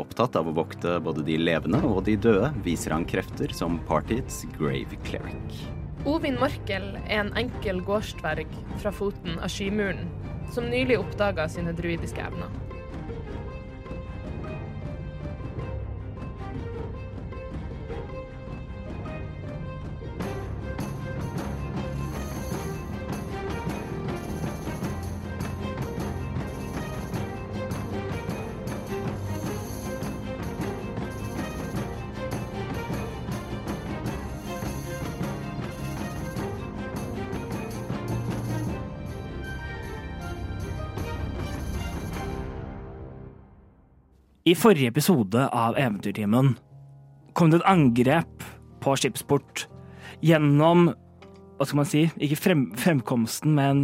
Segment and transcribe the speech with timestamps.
[0.00, 4.46] Opptatt av å vokte både de levende og de døde, viser han krefter som partiets
[4.56, 5.58] grave cleric.
[6.08, 8.48] Ovin Morkel er en enkel gårdsdverg
[8.80, 10.08] fra foten av Skymuren,
[10.54, 12.48] som nylig oppdaga sine druidiske evner.
[44.50, 46.54] I forrige episode av Eventyrtimen
[47.38, 48.46] kom det et angrep
[48.82, 49.66] på skipsport
[50.26, 50.88] gjennom
[51.58, 52.00] Hva skal man si?
[52.18, 53.82] Ikke frem, fremkomsten, men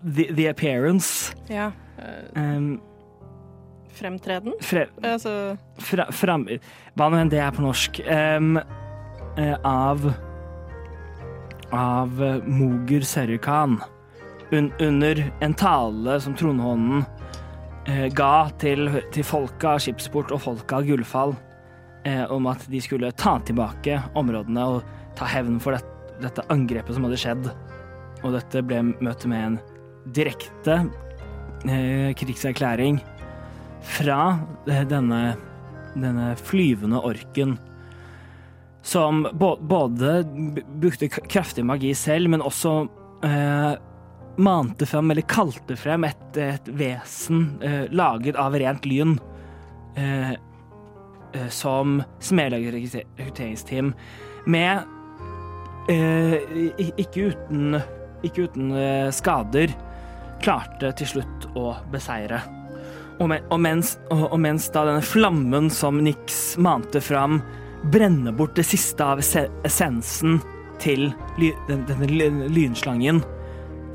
[0.00, 1.34] the, the appearance.
[1.50, 1.72] Ja.
[2.36, 2.78] Um,
[3.98, 4.54] Fremtreden?
[4.64, 5.34] fre, Altså
[5.82, 6.46] fra, fram,
[6.94, 8.56] hva nå enn det er på norsk, Um,
[9.66, 10.12] av
[11.70, 13.78] av Moger Serrukan
[14.50, 17.04] un, under en tale som tronhånden
[17.86, 21.32] ga til, til folka av Skipsport og folka av Gullfall
[22.04, 24.82] eh, om at de skulle ta tilbake områdene og
[25.18, 25.82] ta hevn for det,
[26.22, 27.50] dette angrepet som hadde skjedd.
[28.20, 29.58] Og dette ble møtt med en
[30.16, 30.82] direkte
[31.68, 33.00] eh, krigserklæring
[33.96, 34.20] fra
[34.68, 35.34] eh, denne,
[35.94, 37.56] denne flyvende orken
[38.82, 40.22] som både
[40.80, 42.72] brukte kraftig magi selv, men også
[43.26, 43.74] eh,
[44.36, 49.18] mante frem, eller kalte frem, et, et vesen eh, laget av rent lyn.
[49.98, 53.92] Eh, eh, som Smedlaget rekrutteringsteam
[54.46, 54.82] med
[55.90, 56.36] eh,
[56.96, 57.80] ikke uten,
[58.22, 59.74] ikke uten eh, skader
[60.40, 62.40] klarte til slutt å beseire.
[63.20, 67.42] Og, men, og, mens, og, og mens da denne flammen som Nix mante fram,
[67.92, 70.38] brenner bort det siste av essensen
[70.80, 73.20] til ly, den, denne ly- lynslangen,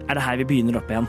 [0.10, 1.08] er det her vi begynner opp igjen.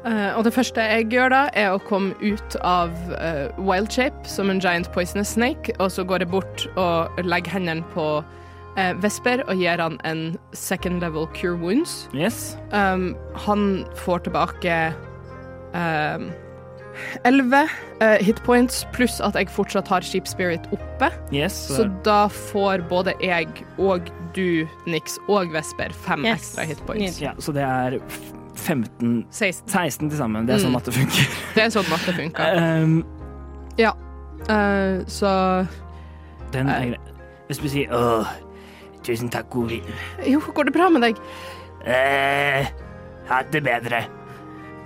[0.00, 4.16] Uh, og det første jeg gjør da, er å komme ut av uh, wild shape
[4.24, 8.92] som en giant poisonous snake, og så går jeg bort og legger hendene på uh,
[9.04, 12.08] Vesper og gir han en second level cure wounds.
[12.16, 12.56] Yes.
[12.72, 13.12] Um,
[13.44, 14.80] han får tilbake
[17.24, 17.68] elleve 11
[18.00, 21.10] eh, hit points, pluss at jeg fortsatt har Sheep Spirit oppe.
[21.32, 21.54] yes.
[21.70, 23.48] Så da får både jeg
[23.78, 26.50] og du, Nix, og Vesper fem Yes.
[26.54, 27.20] ekstra hitpoints.
[27.20, 27.98] ja, så det er
[28.56, 29.68] 15 16.
[29.68, 30.46] 16 til sammen.
[30.46, 30.78] Det er sånn Mm.
[30.78, 31.28] matte funker.
[31.54, 32.60] Det er sånn matte funker.
[32.84, 33.04] Um,
[33.78, 33.92] Ja.
[34.48, 35.66] Uh, så
[36.52, 36.98] den er grei.
[37.48, 38.26] Hvis vi sier åh,
[39.02, 39.82] tusen takk, Ovi.
[40.26, 41.16] Jo, går det bra med deg?
[41.86, 42.66] Eh,
[43.28, 44.04] ha det bedre.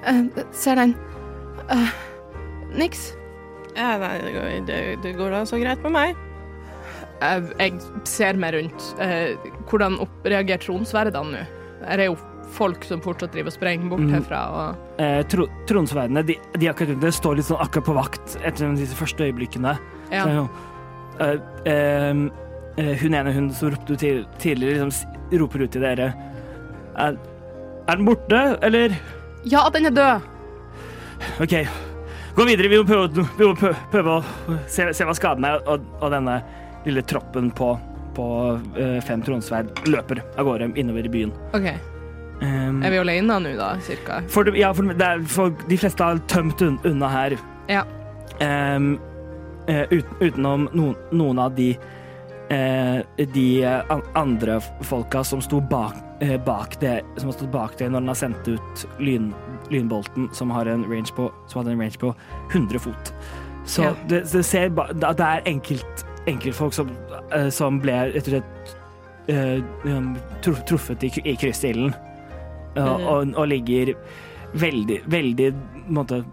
[0.07, 0.95] Uh, ser den.
[1.71, 1.89] Uh,
[2.77, 3.15] Niks.
[3.77, 6.17] Ja, nei, det går, det, det går da så greit med meg.
[7.23, 7.73] Eh, jeg
[8.05, 8.87] ser meg rundt.
[9.01, 9.37] Eh,
[9.71, 11.45] hvordan reagerer tronsverdene nå?
[11.87, 12.17] Er det jo
[12.55, 14.13] folk som fortsatt driver og sprenger bort Mm.
[14.15, 14.41] herfra?
[14.51, 18.95] Og Eh, tro, tronsverdene de, de akkurat står litt sånn akkurat på vakt etter disse
[18.95, 19.79] første øyeblikkene.
[20.13, 20.25] ja.
[20.25, 20.49] Så er det jo,
[21.65, 22.29] eh,
[22.85, 26.13] eh, hun ene hun som ropte til, tidligere, liksom, roper ut til dere
[26.97, 27.17] er,
[27.89, 28.95] er den borte, eller?
[29.45, 30.23] ja, den er død!
[31.41, 31.55] OK,
[32.37, 32.69] gå videre.
[32.69, 33.09] Vi må prøve,
[33.39, 33.55] vi må
[33.91, 35.61] prøve å se, se hva skaden er.
[35.67, 36.43] Og, og denne
[36.85, 37.73] lille troppen på,
[38.17, 38.29] på
[38.79, 41.35] uh, fem tronsverd løper av gårde innover i byen.
[41.55, 41.77] Okay.
[42.43, 44.21] Um, Er vi alene nå, da, cirka?
[44.29, 47.37] for, ja, for, det er, for de fleste har tømt un, unna her.
[47.71, 47.85] Ja.
[48.43, 48.97] Um,
[49.71, 51.73] uh, ut, utenom noen, noen av de
[52.53, 57.53] uh, de eh, an, andre folka som sto bak, eh, bak det Som har stått
[57.53, 59.33] bak det når den har sendt ut lyn,
[59.71, 62.15] lynbolten, som har en range på, som hadde en range på
[62.53, 63.15] 100 fot.
[63.65, 63.95] Så Ja.
[64.09, 66.91] det, det ser det er enkelt, enkeltfolk som,
[67.33, 68.75] eh, som ble rett og slett
[69.29, 70.11] eh, um,
[70.43, 71.95] truffet i, i kryssilden.
[72.75, 73.07] Og, Mhm.
[73.07, 73.95] og, og ligger
[74.59, 75.47] veldig, veldig
[75.95, 76.25] måte,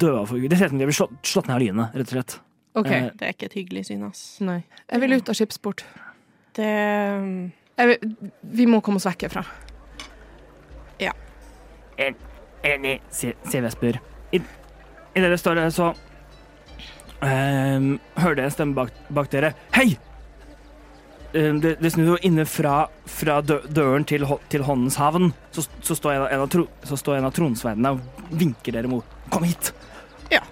[0.00, 2.14] døde for Det ser ut som de blir slått, slått ned av lynet, rett og
[2.16, 2.38] slett.
[2.74, 2.86] OK.
[2.90, 4.22] Eh, Det er ikke et hyggelig syn, ass.
[4.40, 4.64] Nei.
[4.90, 5.84] Jeg vil ut av skipsport.
[6.54, 6.70] Det
[7.76, 9.44] Jeg vil, vi må komme oss vekk herfra.
[11.98, 12.14] En,
[12.66, 14.00] enig, sier Vesper.
[14.34, 14.40] I,
[15.14, 15.92] I det det står der, så
[17.26, 17.88] ehm,
[18.20, 19.54] hørte jeg en stemme bak, bak dere.
[19.76, 19.94] Hei!
[21.34, 24.22] Um, det, det snur jo inne fra, fra dø, døren til,
[24.52, 25.32] til Håndens havn.
[25.50, 26.68] Så, så, står en, av- en av tro,
[27.18, 29.16] av tronsveinene og vinker dere mot.
[29.34, 29.72] Kom hit!
[30.30, 30.44] Ja.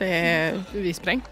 [0.00, 0.10] Det
[0.72, 1.30] Vi sprenger.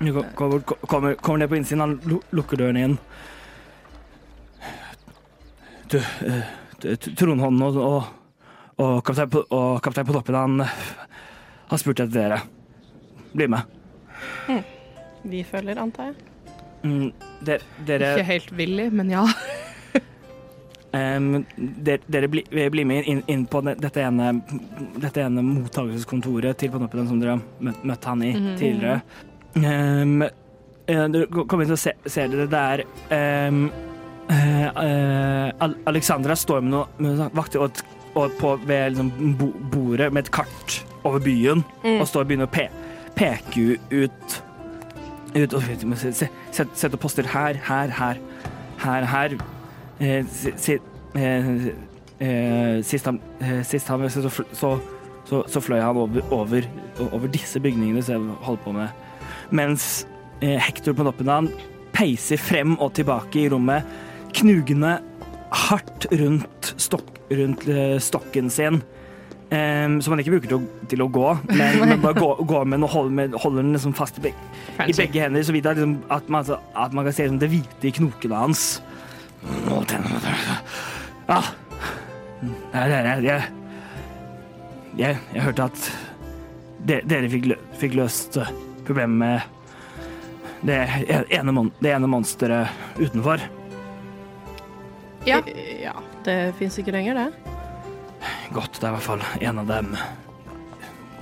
[0.00, 0.58] Du Kommer,
[0.90, 2.96] kommer, kommer ned på innsiden, han lukker døren igjen.
[5.92, 6.50] Du, eh,
[6.82, 8.08] du, Trondhånden og, og,
[8.82, 12.40] og, kaptein på, og kaptein på toppen, han han har spurt etter dere.
[13.34, 13.62] Bli med.
[15.24, 16.14] Vi følger, antar jeg.
[16.84, 17.12] Mm,
[17.48, 19.24] der, dere Ikke helt villig, men ja.
[20.94, 24.28] Em, dere, dere bli, blir med inn, inn på dette ene,
[25.02, 28.52] dette ene mottakelseskontoret til Panoppen som dere har møtt, møtt han i Mhm.
[28.60, 29.00] tidligere.
[29.56, 32.84] Um, eh, dere går- kommer inn og se, ser dere der
[33.50, 33.70] um,
[35.90, 37.84] Alexandra står med noen med noen vakter og, et-
[38.14, 42.00] og på ved liksom, bo, bordet med et kart over byen Mm.
[42.00, 42.68] og står og begynner å pe,
[43.16, 44.40] peke ut
[45.34, 45.62] ut og
[45.98, 48.18] se- se- sette, sette poster her, her, her,
[48.78, 49.34] her, her.
[50.00, 50.76] Eh, si,
[51.18, 51.48] eh,
[52.20, 54.78] eh, sist han, eh, sist han så, så,
[55.26, 56.68] så, så fløy han over, over,
[57.10, 58.88] over disse bygningene som jeg holdt på med.
[59.50, 60.06] Mens
[60.40, 61.50] eh, Hector på toppen av han
[61.94, 63.86] peiser frem og tilbake i rommet,
[64.34, 64.96] knugende
[65.54, 67.66] hardt rundt, stok, rundt
[68.02, 68.80] stokken sin.
[69.50, 72.64] Em, som man ikke bruker til å, til å gå, men, man bare går, går
[72.64, 74.34] med den og holder, med, holder den liksom fast i, beg,
[74.88, 77.40] i begge hender, så vidt at, liksom, at, man, altså, at man kan se liksom,
[77.42, 78.64] det hvite i knokene hans.
[79.44, 79.98] Det
[82.72, 83.44] er- jeg,
[84.98, 85.90] jeg, jeg hørte at
[86.84, 88.50] de, dere fikk, lø, fikk løst eh,
[88.84, 90.78] problemet med det
[91.34, 93.42] ene, mon, det ene monsteret utenfor.
[95.28, 95.40] Ja.
[95.80, 95.96] ja.
[96.24, 97.53] Det fins ikke lenger, det.
[98.54, 99.96] Godt, det er i hvert fall en av dem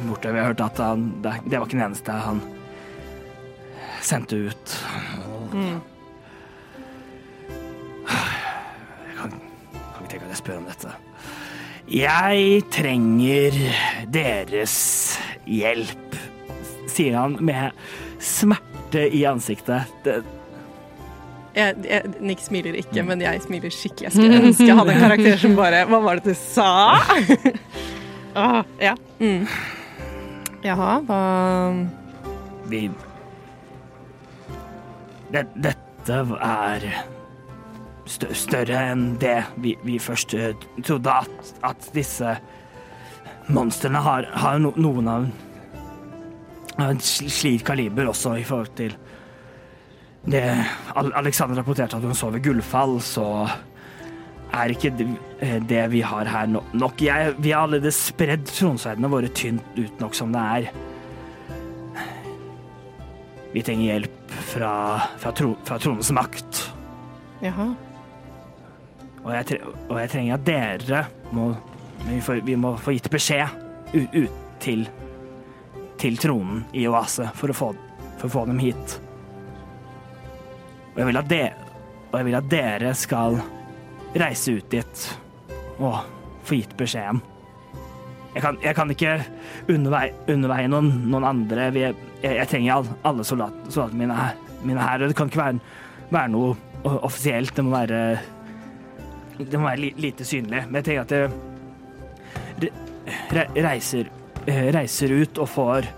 [0.02, 0.32] borte.
[0.32, 2.42] Vi har hørt at han, det, det var ikke den eneste han
[4.02, 4.74] sendte ut.
[5.52, 5.80] Mm.
[9.06, 10.94] Jeg kan, kan ikke tenke at jeg spør om dette.
[11.92, 13.56] Jeg trenger
[14.14, 14.76] deres
[15.46, 16.16] hjelp,
[16.90, 17.74] sier han med
[18.22, 19.90] smerte i ansiktet.
[20.06, 20.20] Det,
[21.52, 24.08] Jeg, jeg, Nick smiler ikke, men jeg smiler skikkelig.
[24.08, 26.68] Jeg skulle ønske jeg hadde en karakter som bare Hva var det du sa?
[28.42, 28.94] ah, ja.
[29.20, 29.44] Mm.
[30.64, 31.22] Jaha, hva
[32.70, 32.86] vi
[35.32, 36.86] det, Dette er
[38.08, 42.36] stø, større enn det vi, vi først eh, trodde at, at disse
[43.52, 45.32] monstrene har, har no, noen av
[46.80, 48.94] av en slik kaliber også i forhold til
[50.24, 50.42] det
[50.94, 53.26] Alexander rapporterte at hun så ved Gullfall, så
[54.52, 55.08] er ikke det,
[55.40, 57.02] eh, vi har her nok.
[57.02, 60.68] Jeg, vi har allerede spredd tronsverdene våre tynt ut nok som det er.
[63.52, 64.72] Vi trenger hjelp fra,
[65.18, 66.62] fra, tro, fra tronens makt.
[67.42, 67.72] Jaha.
[69.22, 71.52] Og jeg, og jeg trenger at dere må
[72.06, 73.48] vi, får, vi må få gitt beskjed
[73.92, 74.86] ut, ut til,
[76.00, 77.72] til tronen i Oase for å, få,
[78.18, 79.01] for å få dem hit.
[80.92, 81.42] Og jeg, vil at de,
[82.10, 83.38] og jeg vil at dere skal
[84.12, 85.04] reise ut dit
[85.82, 86.02] og
[86.44, 87.22] få gitt beskjeden.
[88.32, 89.14] Jeg kan, jeg kan ikke
[89.72, 91.68] undervei, underveie noen, noen andre.
[91.76, 94.38] Jeg, jeg trenger all, alle soldat, soldatene mine her.
[94.62, 95.04] Mine her.
[95.04, 95.74] Det kan ikke være,
[96.12, 96.54] være noe
[97.04, 97.52] offisielt.
[97.56, 98.00] Det må være
[99.38, 100.64] det må være li, lite synlig.
[100.68, 101.12] Men jeg tenker at
[102.62, 102.70] det
[103.32, 104.10] re, reiser,
[104.46, 105.88] eh, reiser ut og får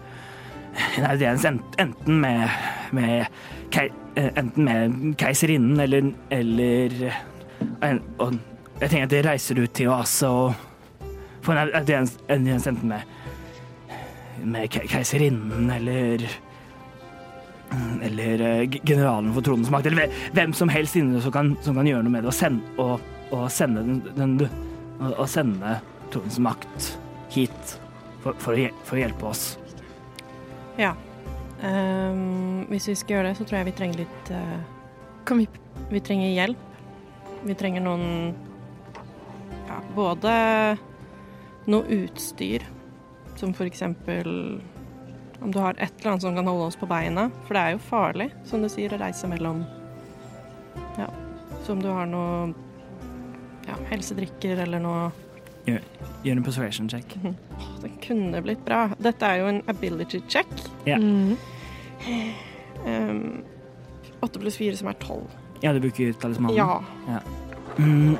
[0.98, 2.48] en audiens enten med,
[2.96, 3.26] med
[3.74, 7.06] enten med keiserinnen eller, eller
[7.82, 8.36] en, og
[8.80, 10.54] Jeg tenker at de reiser ut til Oase og
[11.46, 12.16] får en audiens,
[12.66, 13.04] enten med,
[14.42, 16.26] med keiserinnen eller
[18.02, 21.88] eller eh, generalen for tronens makt, eller hvem som helst inne som kan, som kan
[21.88, 23.00] gjøre noe med det, og sende, og,
[23.34, 23.82] og sende,
[24.14, 24.52] den, den,
[25.10, 25.78] og sende
[26.12, 26.90] tronens makt
[27.34, 27.74] hit
[28.22, 29.44] for, for, å, for å hjelpe oss.
[30.78, 30.94] Ja.
[31.62, 34.58] Ehm, hvis vi skal gjøre det, så tror jeg vi trenger litt uh,
[35.24, 35.54] Kom hit.
[35.88, 36.64] Vi trenger hjelp.
[37.44, 38.34] Vi trenger noen
[39.68, 40.32] Ja, både
[41.70, 42.64] noe utstyr,
[43.40, 44.60] som for eksempel
[45.40, 47.30] om du har et eller annet som kan holde oss på beina.
[47.46, 49.64] For det er jo farlig, som du sier, å reise mellom
[50.98, 51.08] Ja.
[51.64, 52.52] Så om du har noe
[53.64, 55.08] ja, helsedrikker eller noe
[55.64, 57.16] Gjør en persuasion check.
[57.82, 58.86] Det kunne blitt bra.
[59.02, 60.48] Dette er jo en ability check.
[60.88, 60.98] Ja.
[61.00, 61.36] Mm.
[62.84, 63.42] Um,
[64.24, 65.28] 8 pluss 4 som er tolv.
[65.62, 66.56] Ja, du bruker talismanen.
[66.56, 67.20] Ja.
[67.78, 68.16] Mm,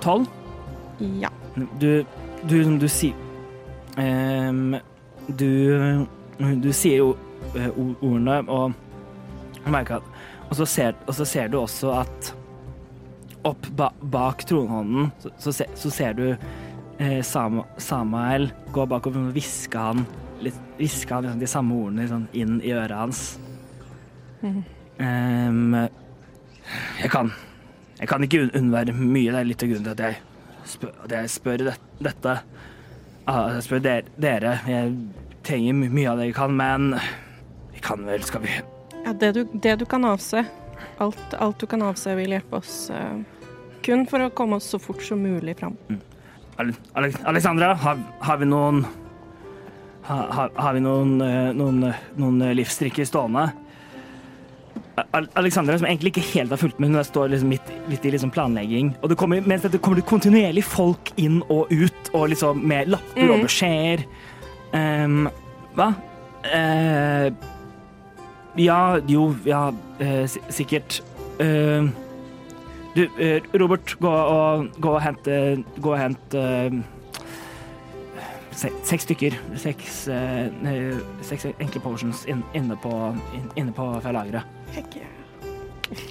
[0.00, 0.26] Tolv?
[0.98, 1.28] Ja.
[1.80, 2.04] Du,
[2.48, 3.14] du, du sier
[3.96, 4.76] um,
[5.26, 6.06] Du
[6.62, 7.10] Du sier jo
[7.56, 8.72] eh, ordene, og,
[9.66, 10.06] at,
[10.48, 12.30] og, så ser, og så ser du også at
[13.44, 16.24] opp ba, bak tronhånden så, så, se, så ser du
[17.24, 20.02] Sam, Samael gå bakover og hviske han
[20.44, 23.22] litt, hviske han liksom, de samme ordene liksom, inn i øret hans.
[25.00, 25.74] Um,
[27.00, 27.32] jeg kan
[28.00, 29.30] Jeg kan ikke un- unnvære mye.
[29.32, 30.16] Det er litt av grunnen til at jeg
[30.64, 32.36] spør, at jeg spør det, dette.
[33.28, 34.52] Ah, Jeg spør dere, dere.
[34.66, 34.94] Jeg
[35.44, 36.94] trenger my- mye av det jeg kan, men
[37.74, 38.48] vi kan vel Skal vi
[39.04, 40.46] Ja, det du, det du kan avse.
[40.98, 42.90] Alt, alt du kan avse vil hjelpe oss.
[42.90, 43.20] eh,
[43.82, 45.76] kun for å komme oss så fort som mulig fram.
[45.90, 45.98] Ale-
[47.24, 48.84] Alexandra, har, har vi noen
[50.10, 53.50] har, har, vi noen, eh, noen, eh, noen livstrikker stående?
[55.38, 58.32] Alexandra, som egentlig ikke helt har fulgt med, hun står liksom midt, midt i liksom
[58.34, 58.92] planlegging.
[59.02, 62.90] Og det kommer, mens det kommer det kontinuerlig folk inn og ut, og liksom med
[62.92, 63.46] lapper og Mhm.
[63.46, 64.04] beskjeder.
[64.74, 65.28] Um,
[65.74, 65.94] hva?
[66.44, 67.30] Uh,
[68.56, 71.00] ja, jo, ja, uh, sikkert.
[71.40, 71.92] Ehm,
[72.94, 76.72] du, eh, Robert, gå og, gå og hente Gå og hente eh,
[78.56, 79.32] se, seks stykker.
[79.60, 82.90] Seks, eh, eh, seks enkle potions inn, inne på,
[83.36, 84.42] inn, inne på lageret.
[84.74, 85.06] Heck yeah.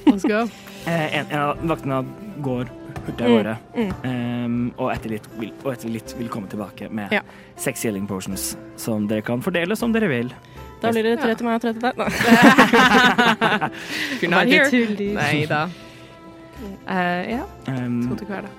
[0.07, 0.45] Let's go.
[0.87, 1.97] Eh, en, en av vaktene
[2.41, 2.65] går
[3.05, 3.89] hurtig av Mm, gårde, mm.
[4.07, 7.19] ehm, og, etter litt, vil, og etter litt vil komme tilbake med Ja.
[7.59, 10.31] seks healing potions som dere kan fordele som dere vil.
[10.79, 11.35] Da blir det tre Ja.
[11.35, 11.95] til meg og tre til deg.
[15.19, 15.67] Nei da.
[16.89, 18.49] Eh, ja, Um, to til hver, da.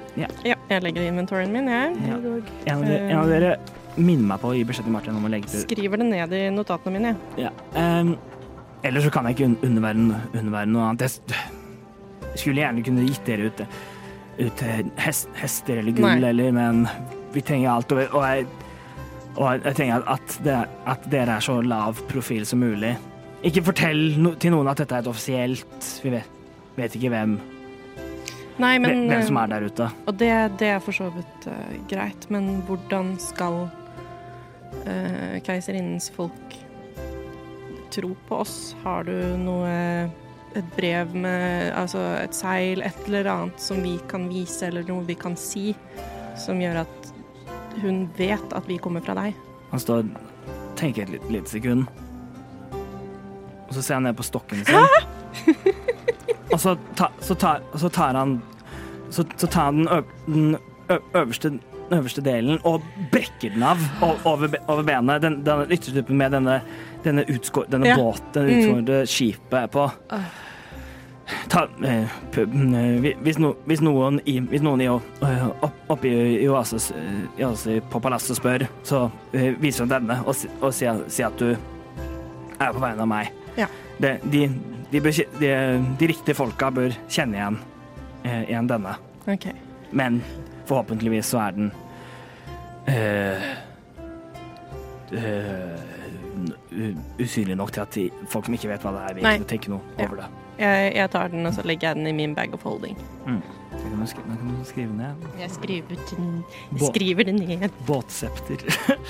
[0.47, 1.97] Ja, jeg legger i inventoryen min, jeg.
[2.07, 2.16] Ja.
[2.16, 3.52] En, av dere, en av dere
[3.97, 6.35] minner meg på å gi beskjed til Martin om å legge til skriver det ned
[6.38, 7.14] i notatene mine.
[7.37, 7.49] jeg.
[7.49, 8.00] Ja.
[8.00, 8.14] Um,
[8.87, 11.21] ellers så kan jeg ikke un undervære, undervære noe annet.
[12.30, 13.64] Jeg skulle gjerne kunne gitt dere ut,
[14.38, 14.64] ut
[15.02, 16.30] hest, hester eller gull, Nei.
[16.30, 16.85] eller, men
[17.35, 17.92] vi trenger alt.
[17.92, 18.47] Og, og, jeg,
[19.35, 20.59] og jeg trenger at, det,
[20.95, 22.95] at dere er så lav profil som mulig.
[23.42, 26.26] Ikke fortell no til noen at dette er et offisielt Vi vet,
[26.76, 27.38] vet ikke hvem,
[28.61, 29.90] Nei, men hvem som eh, er der ute.
[30.07, 36.57] Og det, det er for så vidt uh, greit, men hvordan skal uh, keiserinnens folk
[37.95, 38.75] tro på oss?
[38.85, 39.71] Har du noe
[40.59, 45.07] et brev med altså et seil, et eller annet som vi kan vise, eller noe
[45.09, 45.71] vi kan si,
[46.38, 47.12] som gjør at
[47.81, 49.38] hun vet at vi kommer fra deg?
[49.71, 51.87] Han står og tenker et lite, lite sekund.
[53.69, 55.87] Og så ser han ned på stokken sin.
[56.52, 58.40] og så, ta, så, tar, så tar han
[59.11, 60.57] Så, så tar han den, ø, den
[60.90, 61.50] ø, øverste,
[61.90, 63.78] øverste delen og brekker den av
[64.25, 65.23] over, over benet.
[65.23, 66.61] Den, denne ytterste tuppen med denne,
[67.04, 67.97] denne, utskår, denne Ja.
[67.99, 68.33] båten, Mm.
[68.35, 69.88] denne utskårede skipet på.
[71.49, 76.09] Ta, eh, pu- eh, hvis, no, hvis noen i, hvis noen i, eh, opp, oppe
[76.11, 81.02] i, Oasis, eh, i Oasis på palasset spør, så viser han denne og, og sier
[81.09, 81.52] si at du
[82.61, 83.30] er på vegne av meg.
[83.59, 83.66] Ja.
[84.00, 84.49] Det, de,
[84.90, 85.50] de, bør, de,
[86.00, 87.59] de riktige folka bør kjenne igjen,
[88.25, 88.97] eh, igjen denne.
[89.30, 89.54] Okay.
[89.92, 90.20] Men
[90.66, 91.70] forhåpentligvis så er den
[92.90, 93.49] eh,
[95.12, 95.80] eh,
[97.20, 99.35] usynlig nok til at de, folk som ikke vet hva det er, vil Nei.
[99.40, 100.06] ikke tenke noe Ja.
[100.09, 100.30] over det.
[100.61, 102.99] Jeg, jeg tar den, og så legger jeg den i min bag of holding.
[103.26, 103.40] Mm.
[103.70, 105.25] kan du skrive, da kan du skrive ned.
[105.40, 107.70] Jeg skriver den, jeg skriver den ned.
[107.87, 108.66] Båtsepter.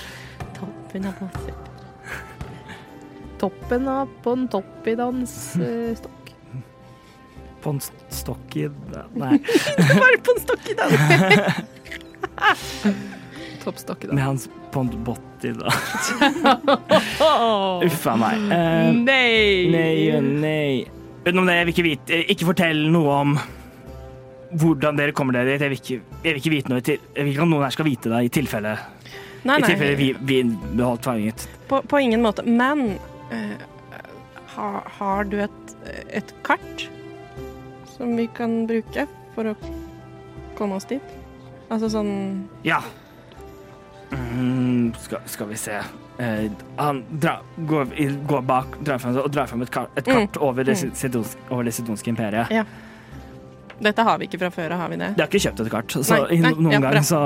[0.58, 1.69] Toppen av båten.
[3.40, 6.16] Toppen av på en toppidans-stokk.
[7.60, 8.62] På en st- stokk i
[9.20, 9.36] Nei,
[10.00, 10.74] Bare på en stokk i!
[14.14, 15.68] Med hans pond botti, da.
[17.84, 18.38] Uff a meg.
[18.48, 19.68] Uh, Nei!
[19.68, 20.88] nei nei.
[21.26, 23.34] Utenom det, jeg vil ikke vite Ikke fortell noe om
[24.56, 25.60] hvordan dere kommer dere dit.
[25.62, 27.74] Jeg vil ikke, jeg vil ikke vite noe til, Jeg vil ikke at noen her
[27.76, 28.72] skal vite det, i tilfelle,
[29.46, 31.38] Nei, i tilfelle vi, vi ble holdt fanget.
[31.68, 32.42] på, på ingen måte.
[32.48, 32.96] Men
[33.30, 33.56] eh,
[34.56, 35.74] har, har du et,
[36.08, 36.86] et kart
[37.96, 39.06] som vi kan bruke
[39.36, 39.54] for å
[40.58, 41.16] komme oss dit?
[41.70, 42.12] Altså sånn
[42.66, 42.80] Ja.
[44.10, 45.76] Mm, skal, skal vi se.
[46.18, 47.92] Eh, han dra, går,
[48.26, 50.94] går bak drar frem, og drar frem et kart, et kart over, det Mm.
[50.98, 52.66] sidonsk, over det sidonske imperiet.
[53.80, 55.14] Dette har vi ikke fra før av, har vi det?
[55.16, 57.20] De har ikke kjøpt et kart, så Nei, nei, noen ja, gang så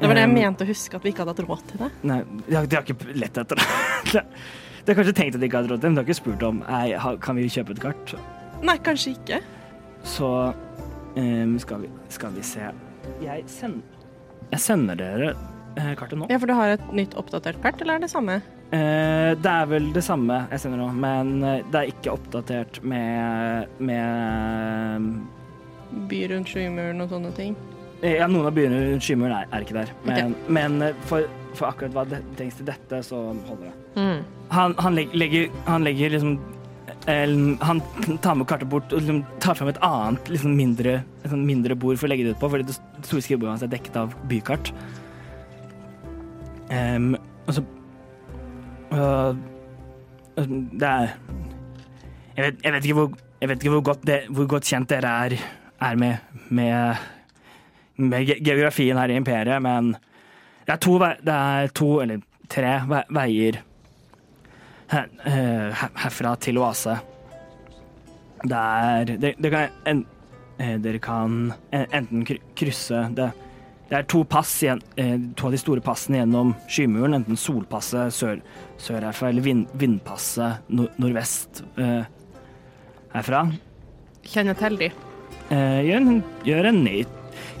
[0.00, 1.78] Det var det jeg eh, mente å huske, at vi ikke hadde hatt råd til
[1.84, 1.90] det.
[2.02, 4.24] Nei, de har, de har ikke lett etter det.
[4.82, 6.44] De har kanskje tenkt at de ikke hadde råd til men de har ikke spurt
[6.46, 8.14] om Ei, kan vi kjøpe et kart.
[8.62, 9.40] Nei, kanskje ikke.
[10.06, 10.28] Så
[11.16, 12.64] um, skal, vi, skal vi se
[13.22, 13.82] Jeg, send,
[14.50, 15.28] jeg sender dere
[15.78, 16.26] eh, kartet nå.
[16.30, 18.40] Ja, for du har et nytt oppdatert kart, eller er det samme?
[18.72, 23.70] Uh, det er vel det samme jeg sender nå, men det er ikke oppdatert med,
[23.78, 25.12] med
[26.08, 27.54] By rundt Skymuren og sånne ting.
[28.02, 29.92] Ja, noen av byene rundt Skymuren er, er ikke der.
[30.08, 33.74] Men, men eh, for, for akkurat hva det trengs til dette, så holder det.
[33.96, 34.22] Mm.
[34.52, 36.40] Han, han, legger, han legger liksom
[37.60, 37.80] Han
[38.22, 41.74] tar med kartet bort og liksom tar fram et annet liksom mindre, et sånn mindre
[41.74, 44.14] bord for å legge det ut på, fordi det store skrivebordet hans er dekket av
[44.30, 44.70] bykart.
[46.72, 47.64] Um, og så
[48.94, 49.32] uh,
[50.38, 51.16] Det er
[52.32, 55.10] jeg vet, jeg vet ikke, hvor, vet ikke hvor, godt det, hvor godt kjent dere
[55.26, 55.34] er,
[55.84, 57.02] er med, med,
[58.00, 59.92] med geografien her i imperiet, men
[60.64, 62.22] det er to, det er to eller
[62.52, 62.78] tre
[63.12, 63.60] veier
[64.92, 66.98] her, eh, herfra til Oase.
[68.42, 70.04] Det er det, det kan, en,
[70.58, 72.26] eh, Dere kan enten
[72.58, 73.30] krysse det,
[73.92, 74.78] det er to pass eh,
[75.36, 77.12] to av de store passene gjennom Skymuren.
[77.18, 78.38] Enten Solpasset sør,
[78.80, 82.06] sør herfra eller vind, Vindpasset nord, nordvest eh,
[83.12, 83.42] herfra.
[84.24, 84.88] Kjenner til de.
[85.52, 86.80] Eh, gjør en, gjør en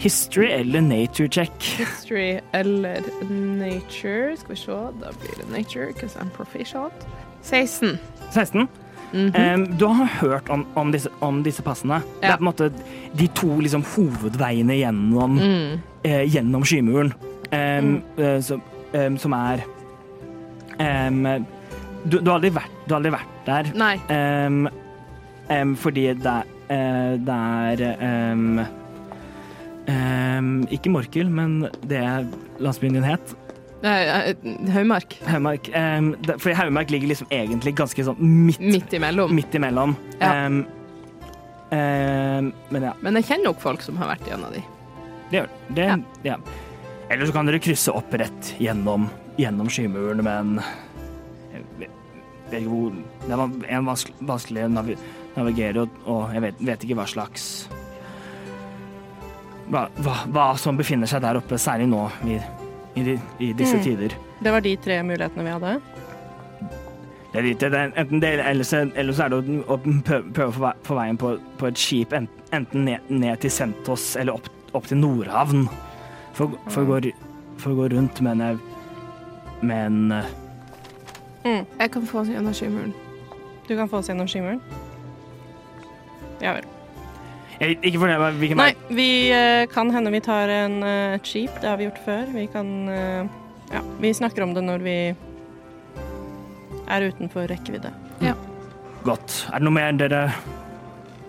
[0.00, 1.52] history eller nature check.
[1.76, 4.32] History eller nature.
[4.40, 6.96] Skal vi se, da blir det nature, because I'm proficient.
[7.42, 7.98] 16.
[8.30, 8.68] 16.
[9.12, 9.54] Mm -hmm.
[9.54, 12.00] um, du har hørt om, om, disse, om disse passene.
[12.20, 12.72] Det er på en måte
[13.18, 15.80] de to liksom, hovedveiene gjennom, Mm.
[16.06, 17.12] uh, gjennom skymuren,
[17.52, 18.02] um, mm.
[18.18, 18.62] uh, som,
[18.94, 19.60] um, som er
[22.04, 23.96] du, du, har aldri vært, du har aldri vært der, Nei.
[25.76, 28.66] fordi det, eh, det er
[30.70, 32.26] Ikke Morkel, men det
[32.58, 33.36] landsbyen din het.
[33.82, 34.34] Eh,
[34.72, 35.16] Høymark.
[35.26, 35.68] Haumark.
[35.74, 39.32] Um, det- for Haumark ligger liksom egentlig ganske sånn midt Midt imellom.
[39.34, 39.96] midt imellom.
[40.20, 40.46] Ja.
[40.46, 40.60] Um,
[41.72, 44.62] um, men ja, Men jeg kjenner nok folk som har vært gjennom de.
[45.30, 45.86] det gjør det.
[45.88, 45.96] Ja.
[46.24, 46.36] Ja.
[47.10, 50.62] Eller så kan dere krysse opp rett gjennom, gjennom skymuren, men
[51.52, 51.90] jeg vet,
[52.50, 52.92] vet ikke hvor
[53.26, 54.96] Det er en vanskelig, vanskelig å navi,
[55.36, 57.68] navigere, og, og jeg vet, vet ikke hva slags
[59.70, 62.38] hva, hva, hva som befinner seg der oppe, særlig nå i,
[62.96, 63.82] i, de- i disse Mm.
[63.84, 64.14] tider.
[64.42, 65.80] Det var de tre mulighetene vi hadde.
[67.32, 70.32] Det er, litt, det er enten det, eller så, eller så er det å, prøve,
[70.36, 74.50] prøve å få veien på, på et skip enten ned, ned til Sentos eller opp,
[74.76, 75.64] opp til Nordhavn.
[76.36, 77.12] For, for, å gå,
[77.56, 78.58] for å gå rundt, men jeg
[79.62, 81.64] Men mm.
[81.78, 82.92] Jeg kan få oss gjennom Skimuren.
[83.68, 84.60] Du kan få oss gjennom skimuren.
[86.42, 86.64] Ja vel.
[87.62, 88.96] Jeg, Ikke fortell meg hvilken Nei, vei.
[88.98, 91.54] vi eh, kan hende vi tar en, eh, et skip.
[91.62, 92.24] Det har vi gjort før.
[92.34, 93.26] Vi kan eh,
[93.72, 94.96] Ja, vi snakker om det når vi
[96.92, 97.92] er utenfor rekkevidde.
[99.02, 99.46] Godt.
[99.50, 100.18] Er det noe mer dere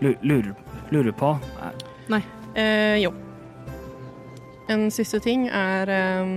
[0.03, 0.51] lu- lurer,
[0.93, 1.31] lurer på?
[2.11, 2.19] Nei.
[2.53, 3.09] Eh, jo.
[4.69, 6.35] En siste ting er ehm,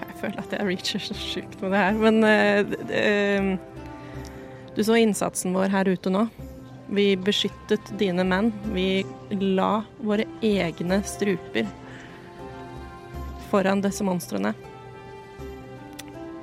[0.00, 3.50] Jeg føler at jeg reacher så sjukt med det her, men eh, d- d- ehm,
[4.76, 6.24] Du så innsatsen vår her ute nå.
[6.90, 8.50] Vi beskyttet dine menn.
[8.74, 11.68] Vi la våre egne struper
[13.50, 14.54] foran disse monstrene.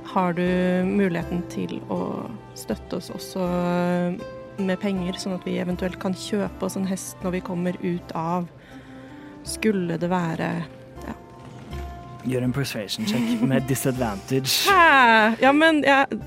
[0.07, 0.47] Har du
[0.87, 1.99] muligheten til å
[2.55, 3.43] støtte oss også
[4.57, 8.15] med penger, sånn at vi eventuelt kan kjøpe oss en hest når vi kommer ut
[8.17, 8.47] av
[9.47, 10.49] Skulle det være
[12.27, 14.65] Gjør en persuasion check med disadvantage.
[14.67, 15.35] Hæ?
[15.39, 16.17] Ja, men jeg ja.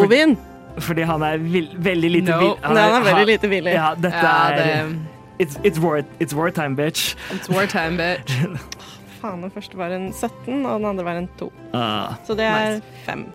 [0.00, 0.38] Ovin!
[0.84, 2.38] Fordi han er vil, veldig lite No.
[2.38, 2.58] villig.
[2.74, 3.72] Nei, han er veldig lite villig.
[3.74, 4.92] Ja, dette Ja, er
[5.38, 7.14] it's, it's, war, it's wartime, bitch.
[7.34, 8.34] It's wartime, bitch.
[9.20, 11.48] Faen, den første var en 17, og den andre var en 2.
[11.74, 13.26] Uh, Så det er fem.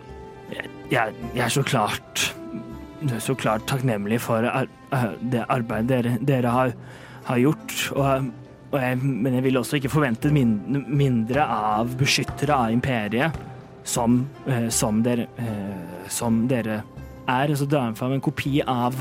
[0.92, 2.30] jeg, jeg er så klart
[3.20, 6.70] så klart takknemlig for ar eh, det arbeidet dere, dere har,
[7.28, 7.74] har gjort.
[8.00, 8.30] Og,
[8.72, 10.54] og jeg, men jeg vil også ikke forvente min,
[10.88, 13.36] mindre av beskyttere av imperiet
[13.84, 16.80] som, eh, som, dere, eh, som dere
[17.28, 17.54] er.
[17.60, 18.98] Så drar jeg fram en kopi av,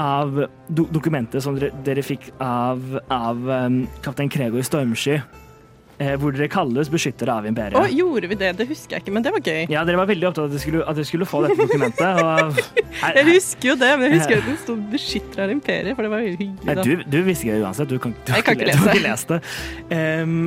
[0.00, 5.20] av do, dokumentet som dere, dere fikk av, av um, kaptein Krego i Stormsky.
[6.02, 7.76] Eh, hvor dere kalles beskyttere av imperiet.
[7.78, 8.48] Å, gjorde vi det?
[8.58, 9.60] Det husker jeg ikke, men det var gøy.
[9.70, 12.18] Ja, dere var veldig opptatt av at dere skulle, at dere skulle få dette dokumentet.
[12.18, 12.58] Og,
[12.98, 16.02] her, Jeg husker jo det, men jeg husker at den sto 'beskytter av imperiet', for
[16.06, 16.66] det var jo hyggelig.
[16.66, 17.94] Nei, du, du visste ikke det uansett.
[17.94, 18.96] Du kan, du Jeg kan ikke lese, Du lese.
[18.98, 19.40] ikke lest det.
[19.94, 20.40] Ehm,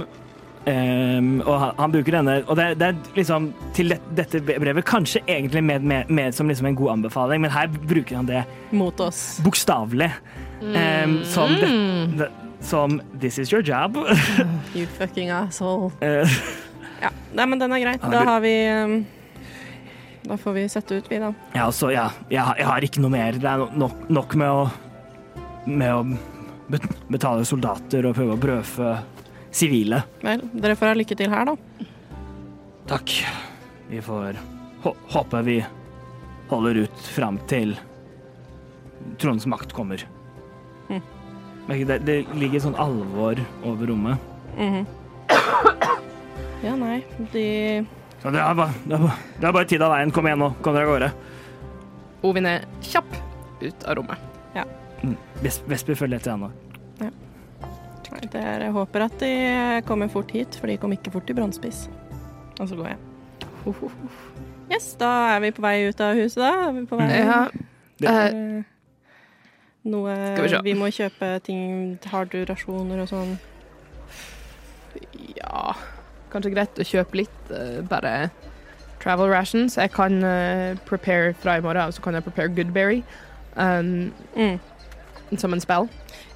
[0.67, 4.85] ehm, og han, han bruker denne Og det, det er liksom til det, dette brevet
[4.87, 8.43] kanskje egentlig med, med, med som liksom en god anbefaling, men her bruker han det
[8.75, 9.39] Mot oss.
[9.45, 10.11] bokstavelig.
[10.73, 11.69] Ehm, som, det,
[12.19, 12.29] det,
[12.65, 13.95] som 'this is your job'.
[14.75, 15.91] You fucking asshole.
[16.01, 16.25] Uh.
[17.01, 18.01] Ja, Nei, men den er greit.
[18.01, 19.05] Da har vi um,
[20.27, 21.29] Da får vi sette ut, vi, da.
[21.53, 23.37] ja, altså, ja, jeg, har- jeg har ikke noe mer.
[23.37, 24.67] Det er nok, nok med å
[25.67, 26.01] med å
[27.11, 28.91] betale soldater og prøve å brødfø
[29.57, 30.03] sivile.
[30.23, 31.87] Vel, dere får ha lykke til her, da.
[32.87, 33.13] Takk.
[33.89, 34.37] Vi får
[35.11, 35.57] håpe vi
[36.51, 37.73] holder ut fram til
[39.19, 40.03] Trondens makt kommer.
[41.67, 44.21] Det, det ligger sånn alvor over rommet.
[44.55, 44.85] Mhm.
[46.63, 47.01] Ja, nei,
[47.33, 47.43] de
[48.23, 50.11] Så det er bare, det er bare, det er bare tid av veien.
[50.15, 50.47] Kom igjen nå.
[50.65, 51.09] Kom dere av gårde.
[52.25, 53.11] Ovin er kjapp
[53.61, 54.23] ut av rommet.
[55.43, 56.49] Ves- Vesper følger etter henne.
[57.03, 57.11] Nei,
[58.11, 61.89] er, Jeg håper at de kommer fort hit, for de kom ikke fort til Brannspiss.
[62.59, 62.97] Og så går jeg.
[64.71, 66.69] Yes, da er vi på vei ut av huset, da.
[66.69, 67.47] Er vi på vei Ja,
[67.99, 68.63] Det- eh, Eh,
[69.85, 70.61] Noe Skal vi se.
[70.63, 73.37] vi må kjøpe ting Har du rasjoner og sånn?
[75.37, 75.73] ja
[76.31, 78.29] Kanskje greit å kjøpe litt, eh, bare
[78.99, 79.77] travel rations.
[79.77, 83.03] Jeg kan eh, prepare fra i morgen, så kan jeg prepare Goodberry
[83.55, 84.59] um, Mm.
[85.37, 85.87] som en spell.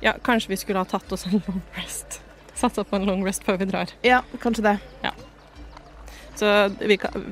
[0.02, 2.22] Ja, kanskje vi skulle ha tatt oss en long rest.
[2.58, 3.92] Satsa på en long rest før vi drar.
[4.06, 4.78] Ja, kanskje det.
[6.42, 6.48] Så
[6.80, 7.26] vi kan,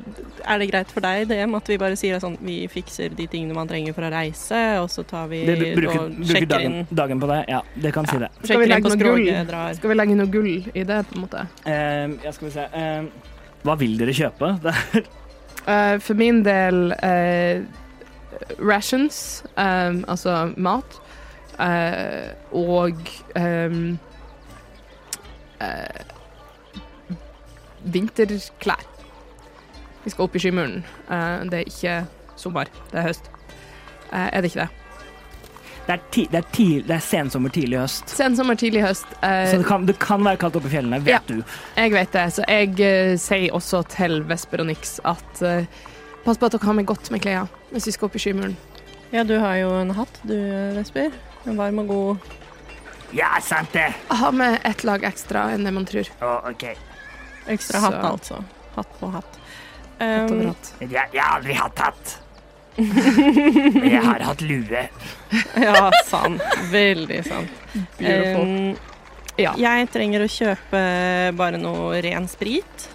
[0.44, 3.56] er det greit for deg, DM, at vi bare sier sånn Vi fikser de tingene
[3.58, 6.92] man trenger for å reise, og så tar vi Det, bruker, og sjekker dagen, inn,
[7.00, 7.40] dagen på det.
[7.50, 8.30] Ja, det kan si det.
[8.44, 9.24] Skal vi legge noe gull?
[9.24, 9.80] skroget.
[9.80, 11.48] Skal vi legge noe gull i det, på en måte?
[11.64, 12.68] Uh, ja, skal vi se.
[12.76, 13.34] Uh,
[13.66, 14.52] hva vil dere kjøpe?
[14.68, 14.84] der?
[14.94, 15.10] er,
[15.70, 17.62] Eh, for min del eh,
[18.60, 21.00] rations, um, altså mat,
[21.60, 23.00] eh, og
[23.36, 24.00] um,
[25.62, 26.00] uh,
[27.84, 28.86] vinterklær.
[30.04, 30.82] Vi skal opp i skymuren.
[31.10, 31.95] Uh, det er ikke
[32.39, 33.32] sommer, det er høst.
[34.10, 34.69] Eh, er det ikke det?
[35.89, 38.12] det er, ti, det er, ti, det er sensommer, tidlig høst.
[38.13, 39.06] Sensommer, tidlig høst.
[39.26, 41.19] eh, Så det kan, det kan være kaldt oppe i fjellene, vet Ja.
[41.28, 41.43] du.
[41.78, 45.65] Jeg vet det, så jeg eh, sier også til Vesper og Nix at eh,
[46.26, 48.54] pass på at dere har med godt med klær hvis vi skal opp i skymuren.
[49.12, 50.36] Ja, du har jo en hatt, du,
[50.78, 51.10] Vesper.
[51.47, 52.17] En varm og god
[53.15, 53.88] Ja, sant det.
[54.10, 56.10] Ha med ett lag ekstra enn det man tror.
[56.21, 56.65] Å, OK.
[57.47, 58.43] ekstra Så- hatt, altså.
[58.75, 59.39] Hatt på hatt.
[59.99, 60.73] Um, over hatt.
[60.80, 62.17] Jeg, jeg har aldri hatt hatt.
[62.80, 64.84] Men jeg har hatt lue.
[65.60, 66.41] ja, sant.
[66.71, 67.49] Veldig sant.
[67.97, 68.45] Beautiful.
[68.45, 68.78] Um,
[69.39, 69.54] Ja.
[69.56, 70.80] Jeg trenger å kjøpe
[71.39, 72.89] bare noe ren sprit.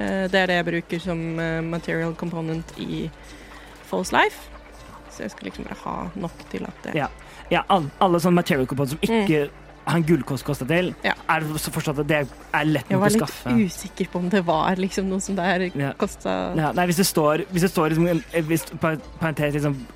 [0.00, 3.10] Eh, Det er det jeg bruker som eh, material component i
[3.90, 4.48] False Life.
[5.12, 7.08] Så jeg skal liksom bare ha nok til at det Ja.
[7.50, 9.48] Ja, alle, alle sånne material components som ikke
[9.88, 11.14] har en gullkost kosta til, Ja.
[11.30, 13.44] er så forstått at det er lett nok å skaffe.
[13.48, 15.92] Jeg var litt usikker på om det var liksom noe som der Ja.
[15.96, 18.64] kosta Ja, nei, hvis det står, hvis det står liksom, hvis,
[19.18, 19.86] parentes liksom,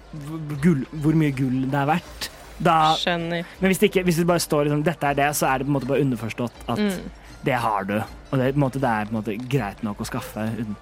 [0.62, 2.28] gull, hvor mye gull det er verdt,
[2.62, 3.44] da Skjønner.
[3.60, 5.66] Men hvis det, ikke, hvis det bare står liksom, dette er det, så er det
[5.66, 7.10] på en måte bare underforstått at Mm.
[7.44, 7.96] det har du.
[8.32, 10.48] Og det, måte, det er på en måte greit nok å skaffe.
[10.56, 10.76] uten-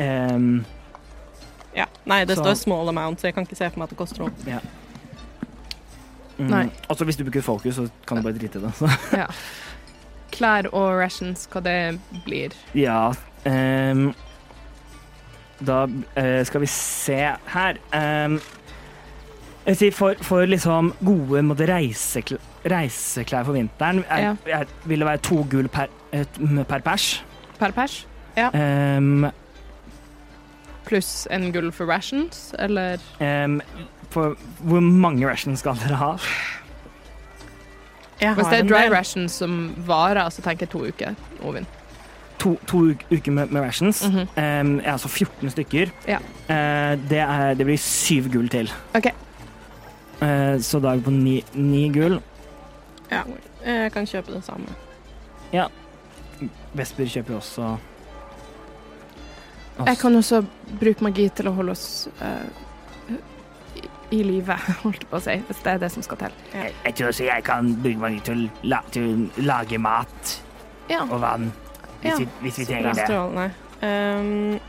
[0.00, 0.64] Ehm,
[1.74, 1.86] Ja.
[2.04, 3.98] Nei, det Så- står small amount, så jeg kan ikke se for meg at det
[3.98, 4.60] koster noe.
[6.42, 6.64] Mm, Nei.
[6.92, 8.72] Også hvis du bruker fokus, så kan du bare drite i det.
[9.22, 9.26] Ja.
[10.32, 11.76] Klær og rations, hva det
[12.26, 12.54] blir.
[12.78, 14.12] Ja Um,
[15.66, 17.16] Da uh, skal vi se
[17.50, 17.80] her.
[17.90, 18.36] um,
[19.66, 22.38] jeg sier for, for liksom gode måte, reisekl
[22.70, 27.24] reiseklær for vinteren er, er, vil det være to gull per, per pers.
[27.58, 29.26] Per pers, Ehm,
[30.86, 33.60] pluss en gull for rations, eller ehm,
[34.12, 36.10] for hvor mange rations skal dere ha?
[38.22, 41.16] Jeg Hvis det er dry rations som varer, så tenker jeg to uker.
[41.42, 41.66] Ovin.
[42.38, 44.04] To, to uker med, med rations.
[44.08, 44.28] Mhm.
[44.38, 45.90] Ehm, ja, altså 14 stykker.
[46.08, 46.18] Ja.
[46.46, 48.70] Uh, det, er, det blir syv gull til.
[48.94, 49.10] OK.
[50.22, 52.20] Uh, så da er vi på ni, ni gull.
[53.10, 53.22] Ja,
[53.66, 54.70] jeg kan kjøpe det samme.
[55.52, 55.66] Ja.
[56.72, 57.76] Vesper kjøper også
[59.86, 60.40] Jeg kan også
[60.80, 62.62] bruke magi til å holde oss eh,
[64.12, 66.34] i, livet, holdt jeg på å si, hvis det er det som skal til.
[66.52, 70.34] Jeg, jeg tror også jeg kan bruke meg til, å la, til å lage mat
[70.90, 71.02] Ja.
[71.08, 71.48] og vann.
[72.02, 72.16] Hvis, Ja.
[72.18, 73.06] vi, hvis vi Det trenger er det.
[73.06, 73.50] strålende.
[73.82, 74.60] Um,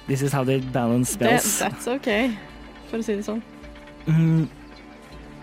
[0.06, 2.08] This is how they balance det that's OK,
[2.90, 3.42] for å si det sånn.
[4.06, 4.48] Mm,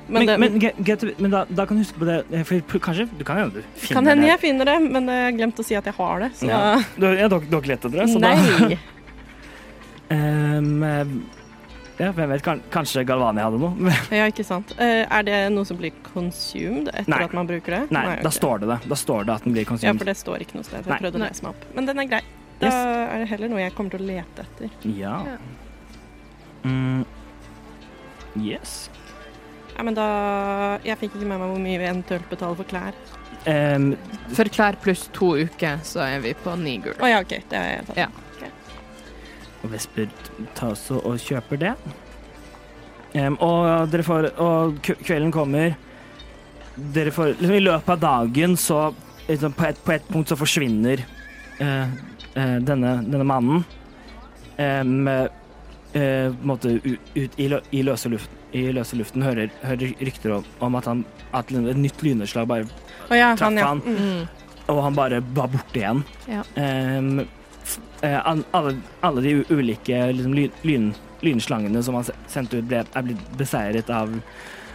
[0.08, 2.80] Men, det, men, get- get- men da, da kan du huske på det eh, For
[2.84, 4.30] kanskje du kan hende du finner kan hende det.
[4.34, 6.32] jeg finner det, men jeg har glemt å si at jeg har det.
[6.36, 6.60] Så Ja.
[6.97, 8.36] Du, dere, dere lette etter det, så nei.
[8.43, 8.78] Da.
[10.17, 11.06] eh,
[12.03, 13.93] Ja, hvem vet, kanskje Galvani hadde noe?
[14.11, 14.73] Ja, ikke sant.
[14.81, 17.21] Eh, er det noe som blir consumed etter Nei.
[17.27, 17.81] at man bruker det?
[17.95, 18.79] Nei, da står det det.
[18.91, 20.83] Da står det at den blir Ja, for det står ikke noe sted.
[20.89, 21.67] Jeg prøvde å lese meg opp.
[21.77, 22.23] Men den er grei.
[22.59, 22.75] Da Yes.
[23.13, 24.69] er det heller noe jeg kommer til å lete etter.
[24.87, 25.15] Ja.
[25.27, 25.37] Ja.
[26.63, 27.05] Mm.
[28.39, 28.89] Yes.
[29.75, 32.93] Ja, men da Jeg fikk ikke med meg hvor mye vi eventuelt betaler for klær.
[33.49, 33.95] Um,
[34.31, 36.95] For klær pluss to uker, så er vi på ni gull.
[37.03, 37.33] Å ja, OK.
[37.49, 37.97] Det har jeg tatt.
[37.97, 38.07] Ja.
[39.71, 40.10] Vesper
[40.58, 41.73] tar også og kjøper det.
[43.13, 45.76] Um, og dere får Og kvelden kommer.
[46.95, 48.80] Dere får liksom I løpet av dagen så
[49.28, 51.04] liksom, på, et, på et punkt så forsvinner
[51.62, 51.91] uh,
[52.34, 53.63] uh, denne, denne mannen.
[54.58, 59.93] Um, uh, måte ut, ut i, lø, i, løse luften, I løse luften hører, hører
[60.02, 63.69] rykter om, om at, han, at et nytt lynnedslag bare oh, ja, Traff han, ja.
[63.69, 63.82] han.
[63.86, 64.67] Mm.
[64.73, 66.04] Og han bare var borte igjen.
[66.30, 66.41] Ja.
[66.58, 67.28] An-
[68.04, 70.89] alle, alle de ulike liksom, lyn, lyn,
[71.23, 74.12] lynslangene som han sendte ut, ble, er blitt beseiret av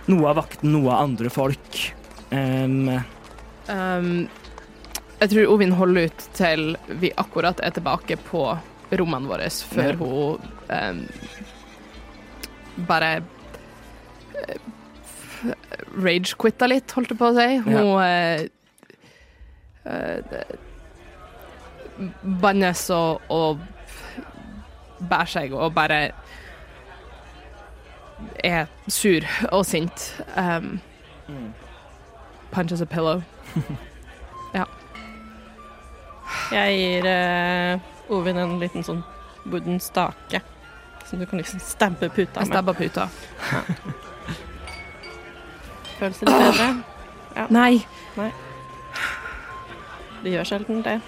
[0.08, 1.82] noe av vakten, noe av andre folk.
[2.32, 2.90] Um,
[3.68, 4.28] Um,
[5.20, 6.70] jeg tror Ovin holder ut til
[7.02, 8.46] vi akkurat er tilbake på
[8.96, 9.96] rommene våre, før Ja.
[10.00, 10.40] hun
[10.72, 11.02] um,
[12.88, 13.10] bare
[14.40, 14.56] eh,
[16.00, 17.48] rage-quitta litt, holdt jeg på å si.
[17.66, 18.48] Hun ja.
[19.84, 20.58] uh, det-
[22.42, 23.58] bannes og, og
[24.98, 26.10] bærer seg og bare
[28.44, 29.20] er sur
[29.52, 30.24] og sint.
[30.36, 30.80] Um,
[32.50, 33.22] punches a pillow.
[36.52, 37.80] Jeg gir uh,
[38.12, 39.02] Ovin en liten sånn
[39.48, 40.40] wooden stake.
[41.08, 42.52] Som du kan liksom stabbe puta Jeg med.
[42.52, 43.08] stabber puta.
[45.98, 46.68] Føles det bedre?
[47.52, 47.86] Nei.
[50.22, 50.98] Det gjør sjelden det.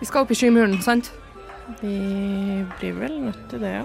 [0.00, 1.12] Vi skal opp i skymuren, sant?
[1.80, 3.82] Vi blir vel nødt til det, ja.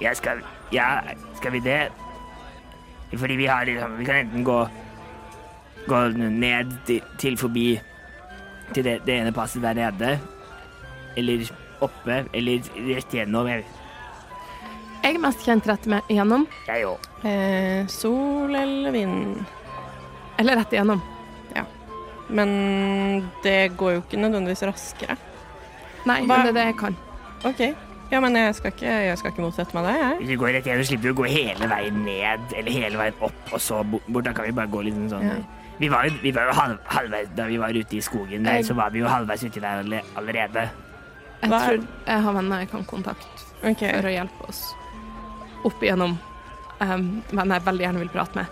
[0.00, 0.88] ja, skal, ja,
[1.36, 1.80] skal vi det?
[3.12, 4.60] Fordi vi har liksom Vi kan enten gå
[5.88, 7.80] Gå ned til, til forbi
[8.74, 10.18] til det, det ene passet der nede,
[11.16, 11.42] eller
[11.82, 12.62] oppe, eller
[12.94, 13.48] rett gjennom.
[13.50, 13.64] Jeg,
[15.02, 17.08] Jeg er mest kjent rett med igjennom, jeg òg.
[17.26, 19.42] Eh, sol eller vind?
[20.38, 21.02] eller rett igjennom.
[22.32, 25.16] Men det går jo ikke nødvendigvis raskere.
[26.08, 26.96] Nei, Hva- men det er det jeg kan.
[27.44, 27.60] OK.
[28.12, 30.16] Ja, men jeg skal ikke, jeg skal ikke motsette meg det, jeg.
[30.20, 33.22] Hvis vi går rett gjennom, slipper vi å gå hele veien ned, eller hele veien
[33.24, 34.24] opp, og så bort.
[34.26, 35.36] Da kan vi bare gå litt sånn Ja.
[35.80, 38.60] Vi var jo, vi var jo halv, halvveis da vi var ute i skogen der,
[38.60, 39.82] Jeg- så var vi jo halvveis uti der
[40.16, 40.70] allerede.
[41.42, 43.26] Jeg Hva tror jeg har venner jeg kan kontakte
[43.64, 43.92] okay.
[44.00, 44.74] for å hjelpe oss
[45.64, 46.18] opp igjennom.
[46.80, 48.46] Um, venner jeg veldig gjerne vil prate med.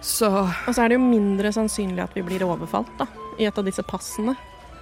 [0.00, 3.06] Så Og så er det jo mindre sannsynlig at vi blir overfalt, da,
[3.38, 4.36] i et av disse passene.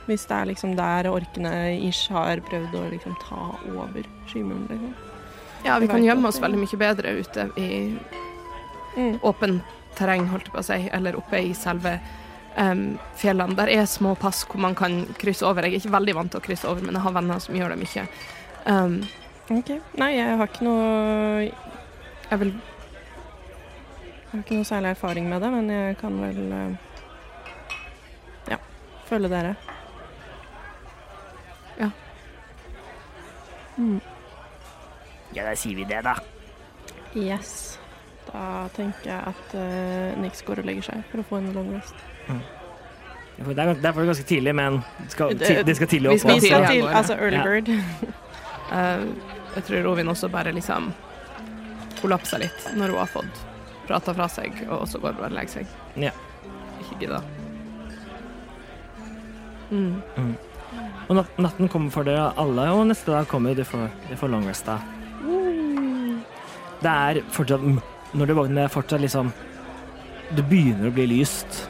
[0.07, 1.53] Hvis det er liksom der orkene
[1.89, 4.95] ish har prøvd å liksom ta over skymuren, liksom.
[5.65, 7.71] ja, vi kan gjemme oss veldig mye bedre ute i
[8.97, 9.19] Mm.
[9.21, 9.59] åpen
[9.95, 11.99] terreng, holdt jeg på å si, eller oppe i selve
[12.57, 13.57] um, fjellene.
[13.59, 15.67] Der er små pass hvor man kan krysse over.
[15.67, 17.75] Jeg er ikke veldig vant til å krysse over, men jeg har venner som gjør
[17.75, 18.07] det mye.
[18.65, 18.97] Um,
[19.53, 19.75] OK.
[20.01, 21.51] Nei, jeg har ikke noe
[22.31, 22.55] jeg vil
[24.37, 26.75] Jeg har ikke noe særlig erfaring med det, men jeg kan vel eh,
[28.53, 28.59] ja,
[29.09, 29.55] følge dere.
[31.81, 31.89] Ja.
[33.79, 34.01] Mm.
[35.37, 36.13] Ja, da sier vi det, da.
[37.17, 37.79] Yes.
[38.29, 41.73] Da tenker jeg at uh, Nix går og legger seg for å få en long
[41.79, 41.97] rest.
[42.29, 42.45] Mm.
[43.37, 46.23] Det er, det er ganske tidlig, men det skal, ti- det skal tidlig vi opp.
[46.27, 46.47] skal Vi også.
[46.53, 47.49] skal tidlig til altså early Ja.
[47.49, 47.69] bird.
[48.69, 50.91] uh, Jeg tror Rovin også bare liksom
[52.03, 53.45] kollapsa litt når hun har fått
[53.89, 55.77] prata fra seg, og så går hun bare og legger seg.
[56.01, 56.13] Ja.
[56.83, 57.23] Ikke gidda.
[59.71, 60.37] Mm.
[61.07, 64.47] Og natten kommer for dere alle, og neste dag kommer de for, de for long
[64.49, 64.79] rest da.
[66.83, 67.63] Det er fortsatt
[68.13, 69.31] Når du våkner, det er fortsatt liksom
[70.37, 71.63] Det begynner å bli lyst.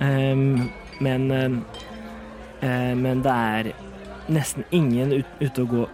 [0.00, 3.72] Um, men eh, Men det er
[4.30, 5.84] nesten ingen ut, ute å gå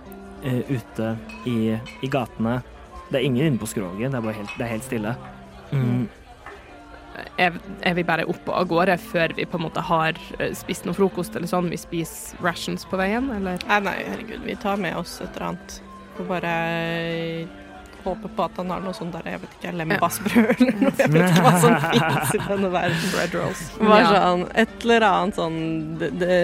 [0.44, 1.12] uh, ute
[1.48, 1.56] i,
[2.02, 2.58] i gatene.
[3.10, 5.16] Det er ingen inne på skroget, det er bare helt, det er helt stille.
[5.70, 6.06] Mm.
[7.40, 10.52] Er, er vi bare oppe og av gårde før vi på en måte har eh,
[10.56, 11.70] spist noe frokost eller sånn?
[11.72, 13.62] Vi spiser rations på veien, eller?
[13.70, 15.78] Nei, nei, herregud, vi tar med oss et eller annet.
[16.16, 16.52] Får bare
[18.06, 20.92] håpe på at han har noe sånn der, jeg vet ikke, lembasbrød eller noe.
[21.00, 23.04] Jeg vet ikke hva som finnes i denne verden.
[23.14, 23.62] Bread rolls.
[23.80, 25.60] Bare sånn, et eller annet sånn
[26.02, 26.36] det, det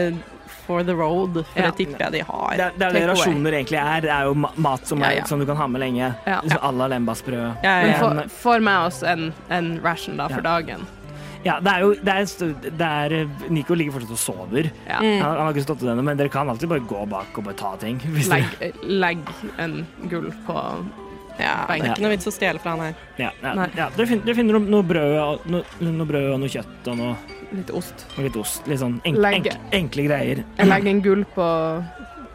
[0.66, 1.70] for the road, for Ja.
[1.70, 2.56] det tipper jeg de har.
[2.56, 4.00] Det det, er det rasjoner egentlig er.
[4.06, 4.34] Det er jo
[4.66, 5.24] mat som, er, ja.
[5.28, 6.14] som du kan ha med lenge.
[6.26, 6.40] Ja.
[6.60, 7.62] À la lembasbrød.
[7.62, 7.98] Ja, ja, Men ja.
[7.98, 10.58] for, får med oss en, en ration da for Ja.
[10.58, 10.86] dagen.
[11.44, 14.68] Ja, det er jo det er, det er, Nico ligger fortsatt og sover.
[14.86, 15.00] Ja.
[15.02, 15.18] Mm.
[15.22, 17.44] Han, han har ikke stått til denne, men dere kan alltid bare gå bak og
[17.48, 17.98] bare ta ting.
[18.14, 18.46] Hvis Legg,
[18.86, 19.18] legg
[19.58, 20.58] en gull på
[21.40, 22.94] ja, det er ikke noe vits å stjele fra han her.
[23.16, 26.42] ja, ja, ja, dere, finner, dere finner noe, noe, brød, og, noe, noe brød og
[26.42, 27.14] noe kjøtt og noe,
[27.54, 28.06] litt ost.
[28.16, 28.66] og litt ost.
[28.70, 30.42] Litt sånn enk, enk, enkle greier.
[30.58, 31.46] Jeg legger en gull på,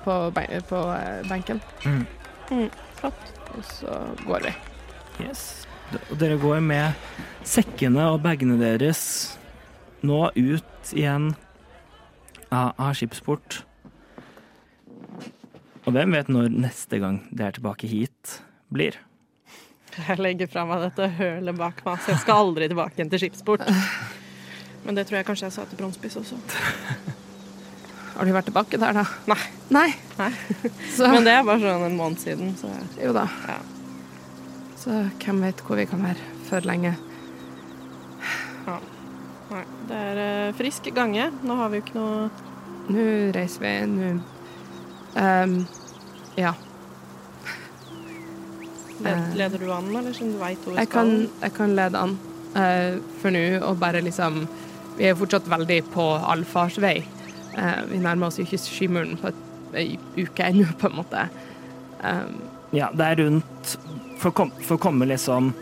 [0.06, 2.06] på, ben- på eh, benken, Mm.
[2.52, 3.34] Mm, flott.
[3.58, 4.54] og så går vi.
[5.26, 5.66] Yes.
[6.12, 6.94] Og dere går med
[7.48, 9.02] sekkene og bagene deres
[10.04, 11.32] nå ut igjen
[12.52, 13.64] av, av skipsport.
[15.88, 18.38] Og hvem vet når neste gang det er tilbake hit
[18.74, 18.98] blir?
[19.98, 23.24] Jeg legger fra meg dette hølet bak meg, så jeg skal aldri tilbake igjen til
[23.26, 23.64] skipsport.
[24.88, 26.38] Men det tror jeg kanskje jeg sa til Bronsebiss også.
[28.18, 29.04] Har du vært tilbake der, da?
[29.30, 29.42] Nei.
[29.70, 29.90] Nei.
[30.18, 30.30] Nei.
[31.14, 32.72] Men det er bare sånn en måned siden, så
[33.04, 33.28] jo da.
[33.46, 33.60] ja.
[34.80, 36.94] Så hvem vet hvor vi kan være før lenge.
[38.68, 39.64] Nei.
[39.88, 41.30] Det er eh, frisk gange.
[41.48, 42.30] Nå har vi jo ikke noe
[42.88, 43.04] Nå
[43.36, 44.10] reiser vi, nå
[45.20, 45.58] um,
[46.40, 46.54] Ja.
[49.04, 49.36] led, Eh.
[49.38, 51.12] Leder du an, eller siden du veit hvor vi Jeg skal?
[51.12, 52.16] kan, jeg kan lede an
[52.56, 54.40] uh, for nå, og bare liksom
[54.98, 56.98] Vi er fortsatt veldig på allfarsvei.
[57.58, 59.32] Uh, vi nærmer oss ikke skymuren på
[59.78, 61.28] ei uke ennå, på en måte.
[62.02, 62.38] Um,
[62.76, 63.78] Ja, det er rundt
[64.20, 65.54] For å kom, komme liksom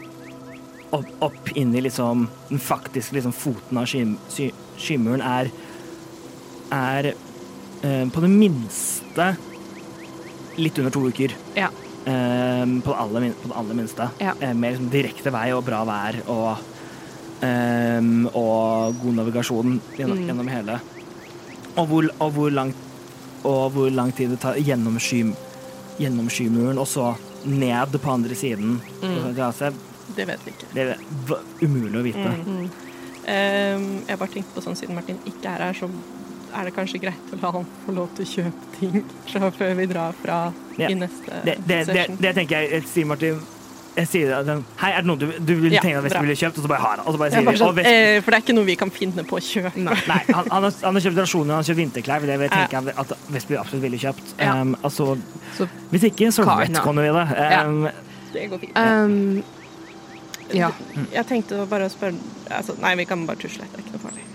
[0.95, 5.52] opp, opp inn i liksom den faktiske liksom foten av sky, sky, skymuren er
[6.74, 9.28] er eh, på det minste
[10.58, 11.36] litt under to uker.
[11.54, 11.67] Ja.
[12.06, 14.08] Eh, på, det aller, på det aller minste.
[14.24, 14.34] Ja.
[14.39, 16.63] Eh, med liksom direkte vei og bra vær og
[17.41, 18.02] eh,
[18.34, 20.26] og god navigasjon gjennom, Mm.
[20.28, 20.80] gjennom hele.
[21.78, 22.76] Og hvor, og, hvor langt,
[23.43, 25.24] og hvor lang tid det tar gjennom, sky,
[26.00, 28.80] gjennom skymuren, og så ned på andre siden.
[29.04, 29.36] Mm.
[29.36, 29.74] Det,
[30.15, 30.67] Det vet vi ikke.
[30.74, 30.98] det er
[31.62, 32.32] umulig å vite.
[32.45, 32.69] Mm.
[33.26, 35.89] Um, jeg bare tenkte på sånn, siden Martin ikke er her, så
[36.56, 39.74] er det kanskje greit å la han få lov til å kjøpe ting fra før
[39.76, 40.89] vi drar fra Ja.
[40.89, 42.17] i neste Det, det, det, session.
[42.21, 43.39] det tenker jeg, sier Martin
[43.96, 46.16] jeg sier at den, Hei, er det noe du, du vil Ja, tenke at hvis
[46.20, 47.80] ville kjøpt, og så bare har han og så bare sier bare vi, sånn, og
[47.92, 49.74] eh, for det er ikke noe vi kan finne på å kjøpe.
[49.86, 49.96] nei.
[50.10, 52.26] Nei, han, han, har, han har kjøpt rasjoner, han har kjøpt vinterklær.
[52.28, 54.34] Det vil jeg tenke at Vestby absolutt ville kjøpt.
[54.40, 54.56] Ja.
[54.62, 55.08] Um, altså,
[55.58, 57.26] Så hvis ikke, så retconner vi det.
[57.66, 57.88] Um,
[58.36, 58.80] Det går fint.
[58.80, 59.44] Um,
[60.54, 60.70] ja.
[61.16, 62.20] Jeg tenkte bare å spørre
[62.54, 63.66] altså, Nei, vi kan bare tusle.
[63.72, 64.28] Det er ikke noe farlig.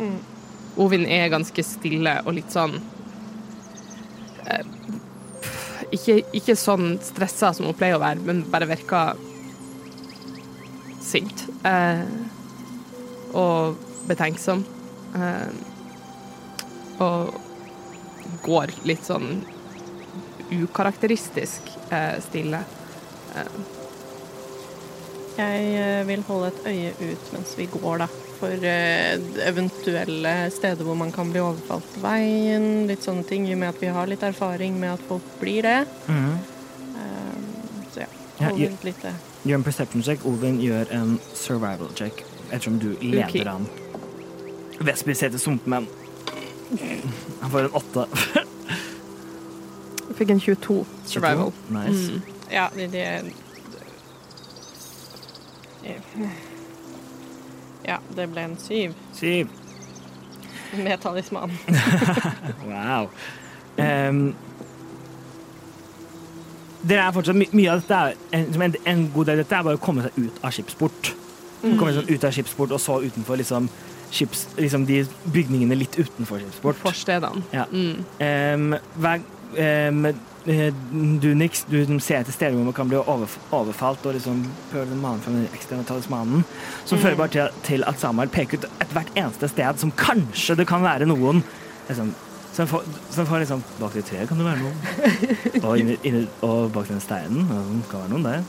[0.00, 0.16] Mm.
[0.82, 2.80] Ovin er ganske stille og litt sånn
[4.50, 4.64] eh,
[5.96, 9.14] ikke, ikke sånn stressa som hun pleier å være, men bare virker
[11.04, 11.44] sint.
[11.66, 12.04] Eh,
[13.34, 13.78] og
[14.08, 14.64] betenksom.
[15.18, 15.54] Eh,
[17.04, 17.34] og
[18.44, 19.42] går litt sånn
[20.54, 22.60] ukarakteristisk eh, stille.
[23.34, 23.56] Eh,
[25.34, 28.06] Jeg eh, vil holde et øye ut mens vi går, da.
[28.44, 29.14] For eh,
[29.48, 32.84] eventuelle steder hvor man kan bli overfalt på veien.
[32.90, 35.62] Litt sånne ting, i og med at vi har litt erfaring med at folk blir
[35.64, 35.78] det.
[36.08, 36.34] mhm.
[36.94, 37.46] Um,
[37.94, 38.06] så ja,
[38.40, 40.26] Ja, hold gjør- et Gjør en perception check.
[40.26, 43.44] Ovin gjør en survival check, ettersom du leder okay.
[43.44, 43.66] han.
[44.80, 45.88] Vestby ser til sumpmenn.
[47.40, 48.06] Han får en åtte.
[50.08, 51.52] jeg fikk en 22 survival.
[51.70, 52.12] Nice.
[52.12, 52.22] Mm.
[52.52, 53.32] Ja, det, det
[57.84, 59.52] Ja, det ble en syv Syv.
[60.76, 61.52] med talisman.
[62.68, 63.10] Wow.
[63.78, 64.34] Um,
[66.88, 68.00] det er fortsatt my mye av dette
[68.36, 70.52] en, som en, en god del av dette er bare å komme seg ut av
[70.54, 71.14] skipsport.
[71.64, 73.70] Komme seg ut av skipsport og så utenfor liksom,
[74.12, 75.00] skips, liksom de
[75.32, 76.80] bygningene litt utenfor skipsport.
[76.82, 77.44] Forstedene.
[77.56, 77.64] Ja.
[77.72, 78.04] Mm.
[78.20, 79.24] Um, hver,
[80.50, 80.74] eh,
[81.22, 85.38] du, Nix, du ser etter man kan bli overfalt og liksom prøve å mane fram
[85.38, 86.44] den ekstra talismanen,
[86.84, 90.68] som fører bare til, at Samuel peker ut et hvert eneste sted som kanskje det
[90.70, 91.42] kan være noen.
[91.88, 92.14] Liksom,
[92.54, 94.76] som får, som får liksom Bak det treet kan det være noen.
[95.66, 97.48] Og, inni, inni, og bak den steinen
[97.90, 98.44] kan det være noen der.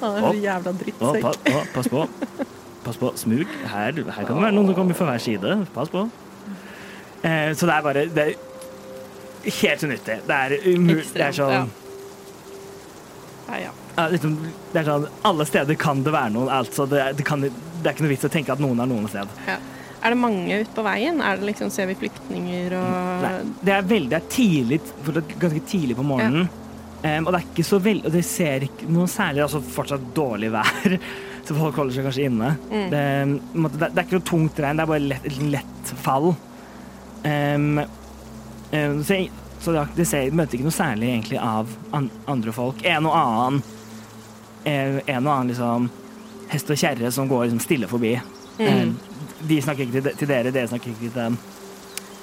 [0.00, 1.26] Han er så jævla Og, drittsekk.
[1.26, 2.06] pa, og, pass på.
[2.86, 3.10] Pass på.
[3.20, 3.52] Smug.
[3.68, 5.56] Her, her kan det være noen som kommer fra hver side.
[5.74, 6.06] Pass på.
[7.20, 8.49] Eh, så det er bare det er
[9.44, 10.18] helt unyttig.
[10.26, 11.06] Det er umulig.
[11.14, 11.70] Det er sånn
[13.50, 13.70] ja.
[13.96, 14.36] Ja, liksom,
[14.70, 16.50] det er sånn Alle steder kan det være noen.
[16.54, 17.50] Altså, det, er, det, kan, det
[17.82, 19.32] er ikke noe vits å tenke at noen er noen sted.
[19.48, 19.58] Ja.
[20.00, 21.20] Er det mange ute på veien?
[21.24, 23.32] Er det liksom, ser vi flyktninger og Nei,
[23.66, 26.48] det er veldig det er tidlig, for det ganske tidlig på morgenen.
[27.00, 30.02] Um, og det er ikke så veldig Og det ser ikke noe særlig Altså fortsatt
[30.12, 30.96] dårlig vær,
[31.48, 32.50] så folk holder seg kanskje inne.
[32.68, 32.88] Mm.
[32.92, 33.04] Det,
[33.80, 36.30] det, er ikke noe tungt regn, det er bare lett, et lett fall.
[37.28, 37.80] Em,
[38.72, 39.20] Eh, så
[39.60, 42.78] så det, det ser, møter ikke noe særlig egentlig av an, andre folk.
[42.88, 43.58] En og annen
[44.64, 45.90] eh, En og annen liksom
[46.48, 48.14] hest og kjerre som går liksom stille forbi.
[48.58, 48.86] Eh,
[49.48, 51.36] de snakker ikke til, de- til dere, dere snakker ikke til dem.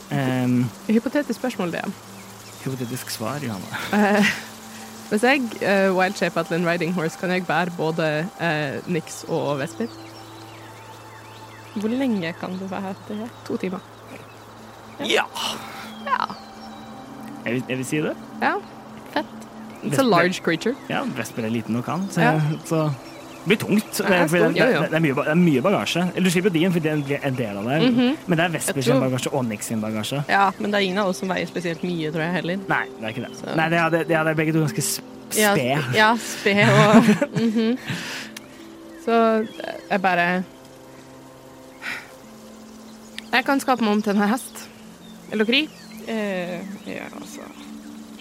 [0.07, 1.81] Um, Hypotetisk spørsmål, det.
[2.63, 3.79] hypotetisk svar, Johanna.
[4.17, 4.25] Eh,
[5.09, 9.59] hvis jeg uh, wildshaper til en riding horse, kan jeg bære både uh, Nix og
[9.59, 9.87] Vesper?
[11.75, 13.29] Hvor lenge kan du være her?
[13.47, 13.79] To timer.
[14.99, 15.05] Ja!
[15.05, 15.23] Ja.
[17.45, 18.15] Jeg vil, jeg vil si det.
[18.41, 18.53] ja.
[19.13, 19.25] Fett.
[19.83, 20.75] It's a large creature.
[20.89, 22.41] Ja, Vesper er liten nok kan, så, Ja.
[22.65, 23.91] så det blir tungt.
[23.97, 24.81] Det, er det, stort, jo, jo.
[24.81, 26.01] det, det, er mye, ba- det er mye bagasje.
[26.15, 27.91] Eller du slipper din, for den blir en del av det.
[27.91, 28.17] Mhm.
[28.27, 30.23] Men det er Vesper Jeg sin tror- bagasje og Nix sin bagasje.
[30.29, 32.57] Ja, men det er ingen av oss som veier spesielt mye, tror jeg heller.
[32.67, 33.37] Nei, det er ikke det.
[33.37, 35.95] Så- Nei, det hadde, det hadde begge to ganske sp- Ja, spe.
[35.95, 37.03] Ja, spe og
[37.45, 37.77] Mhm.
[39.05, 40.43] Så eh, jeg bare
[43.33, 44.67] Jeg kan skape meg om til en hest.
[45.31, 45.67] Eller kri.
[46.07, 47.41] Eh, Ja, altså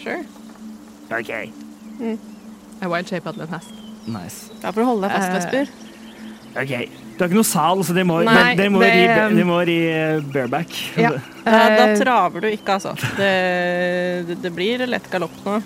[0.02, 0.24] Sure.
[1.10, 1.28] OK.
[2.80, 3.70] Jeg wildshaper til en hest.
[4.06, 4.50] Nice.
[4.62, 5.66] Da får du holde deg fast, Vesper.
[6.54, 6.68] Uh, OK.
[7.16, 9.06] Du har ikke noe sal, så de må, Nei, dere må, det- ri,
[9.38, 10.70] de må ri eh, bareback.
[11.00, 11.10] Ja.
[11.46, 12.92] Da, da Eh, traver du ikke, altså.
[13.16, 13.32] Det,
[14.28, 15.60] det, det blir lett galopp nå.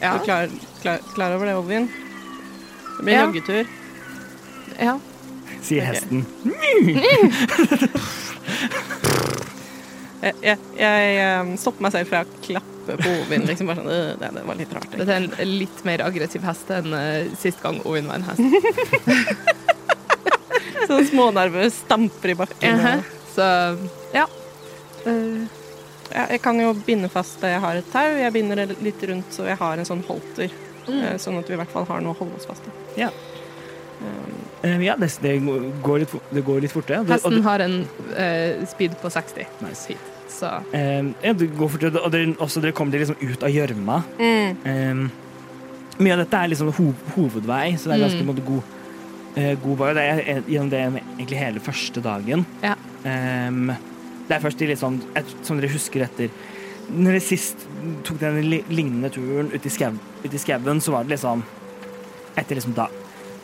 [0.00, 0.12] ja.
[0.16, 0.48] Du klar,
[0.82, 1.88] klar, klar over det, Ovin?
[2.98, 3.24] Det blir Ja.
[3.26, 3.64] joggetur.
[4.80, 4.98] ja.
[5.62, 5.88] Sier Ok.
[5.90, 6.26] hesten.
[10.18, 13.44] Jeg, jeg, jeg um, stopper meg selv fra å klappe på Ovin.
[13.46, 14.90] Liksom bare sånn, «Øh, det, det var litt rart.
[14.94, 18.42] Dette er en litt mer aggressiv hest enn uh, sist gang Ovin var en hest.
[20.88, 22.80] Sånn smånervøs, stamper i bakken.
[22.80, 22.96] Mhm.
[23.34, 23.44] Så
[24.16, 24.24] ja.
[25.04, 25.44] Uh.
[26.08, 28.16] Ja, jeg kan jo binde fast det jeg har et tau.
[28.16, 30.48] Jeg binder det litt rundt så jeg har en sånn holter.
[30.88, 31.18] Mm.
[31.20, 32.72] Sånn at vi i hvert fall har noe å holde oss fast i.
[33.02, 33.10] Ja.
[34.00, 35.36] Um, ja, det, det,
[35.84, 37.04] går litt, det går litt fortere.
[37.06, 39.86] hesten har en uh, speed på 60 Nice.
[39.86, 43.42] feet, så Eh, ja, det går fortere, og dere, også dere kommer dere liksom ut
[43.46, 44.00] av gjørma.
[44.18, 44.56] mm.
[44.64, 45.08] Eh,
[45.98, 48.28] mye av dette er liksom ho hovedvei, så det er ganske Mm.
[48.30, 48.62] måte, god,
[49.38, 49.94] uh, god vei.
[49.94, 50.82] Det er gjennom det
[51.18, 52.44] egentlig hele første dagen.
[52.62, 52.74] Ja.
[53.04, 53.72] Um,
[54.28, 56.28] det er først i litt sånn, et, som dere husker etter
[56.90, 57.66] Når dere sist
[58.04, 58.38] tok den
[58.70, 59.92] lignende turen ut i, skau,
[60.24, 61.42] ut i skauen, så var det liksom
[62.36, 62.86] etter liksom da,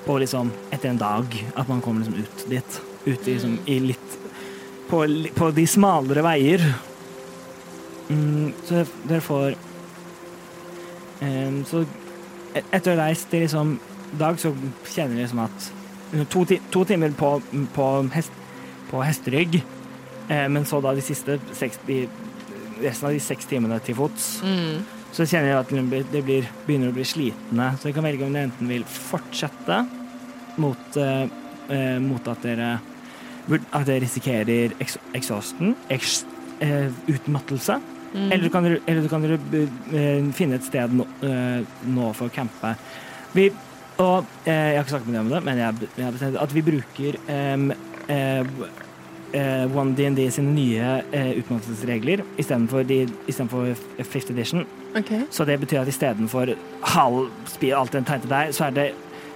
[0.05, 2.81] på liksom etter en dag at man kommer liksom ut dit.
[3.05, 4.19] Ut liksom, i litt
[4.89, 6.65] på, på de smalere veier.
[8.09, 9.55] Mm, så dere får
[11.21, 11.85] um, så
[12.55, 13.79] etter å ha reist i liksom
[14.19, 14.53] dag, så
[14.87, 15.71] kjenner jeg liksom at
[16.31, 17.31] to, ti to timer på,
[17.75, 18.35] på, hest,
[18.91, 19.59] på hesterygg,
[20.29, 22.05] eh, men så da de siste seks, de,
[22.83, 24.94] resten av de seks timene til fots, mm.
[25.15, 25.69] Så kjenner jeg at
[26.13, 27.69] det blir- begynner å bli slitne.
[27.79, 29.87] Så jeg kan velge om dere enten vil fortsette
[30.59, 31.29] mot, eh,
[31.71, 32.81] eh, mot at dere
[33.73, 36.25] at dere risikerer ex exhausten, ex
[36.61, 37.81] eh, utmattelse,
[38.15, 38.31] Mm.
[38.33, 39.39] eller kan dere, eller kan dere
[39.93, 42.77] eh, finne et sted nå, eh, nå for å campe.
[43.35, 43.51] Vi,
[43.99, 46.53] og jeg har ikke snakket med deg om det, men jeg, jeg har bestemt at
[46.53, 47.19] vi bruker
[49.75, 54.65] One DND sine nye eh, utmattelsesregler istedenfor de- istedenfor fifth edition.
[54.99, 55.13] OK.
[55.31, 56.55] Så det betyr at istedenfor
[56.95, 58.89] halv speed, alt den tegnte deg, så er det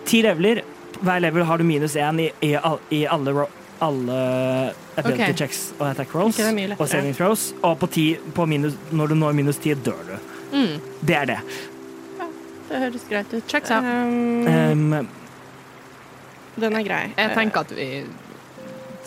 [0.08, 0.62] ti leveler.
[1.00, 2.54] Hver level har du minus én i, i,
[2.94, 3.46] i alle,
[3.84, 4.18] alle
[4.96, 5.34] ability okay.
[5.36, 6.38] checks og attack rolls
[6.78, 7.52] og saving throws.
[7.62, 10.16] Og på ti, på minus, når du når minus ti, dør du.
[10.52, 10.78] Mm.
[11.00, 11.40] Det er det.
[12.68, 13.44] Det høres greit ut.
[13.48, 13.84] Checks out.
[13.84, 15.08] Um, Um,
[16.60, 17.04] den er grei.
[17.16, 17.88] Jeg tenker at vi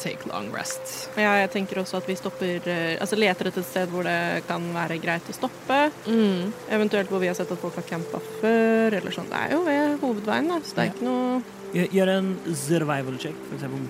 [0.01, 1.09] take long rest.
[1.19, 4.43] Ja, jeg tenker også at vi stopper eh, Altså leter etter et sted hvor det
[4.49, 5.79] kan være greit å stoppe.
[6.07, 6.51] Mm.
[6.77, 9.29] Eventuelt hvor vi har sett at folk har campa før, eller sånn.
[9.31, 10.95] Det er jo ved hovedveien, da, så det er Ja.
[10.95, 13.85] ikke noe gjør en survival check, for eksempel.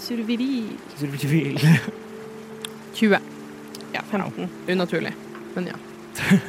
[0.00, 0.72] Survivil.
[0.98, 1.60] Survivil.
[2.94, 3.20] 20.
[3.90, 4.48] Ja, 15.
[4.70, 5.10] Unaturlig.
[5.56, 5.78] Men ja.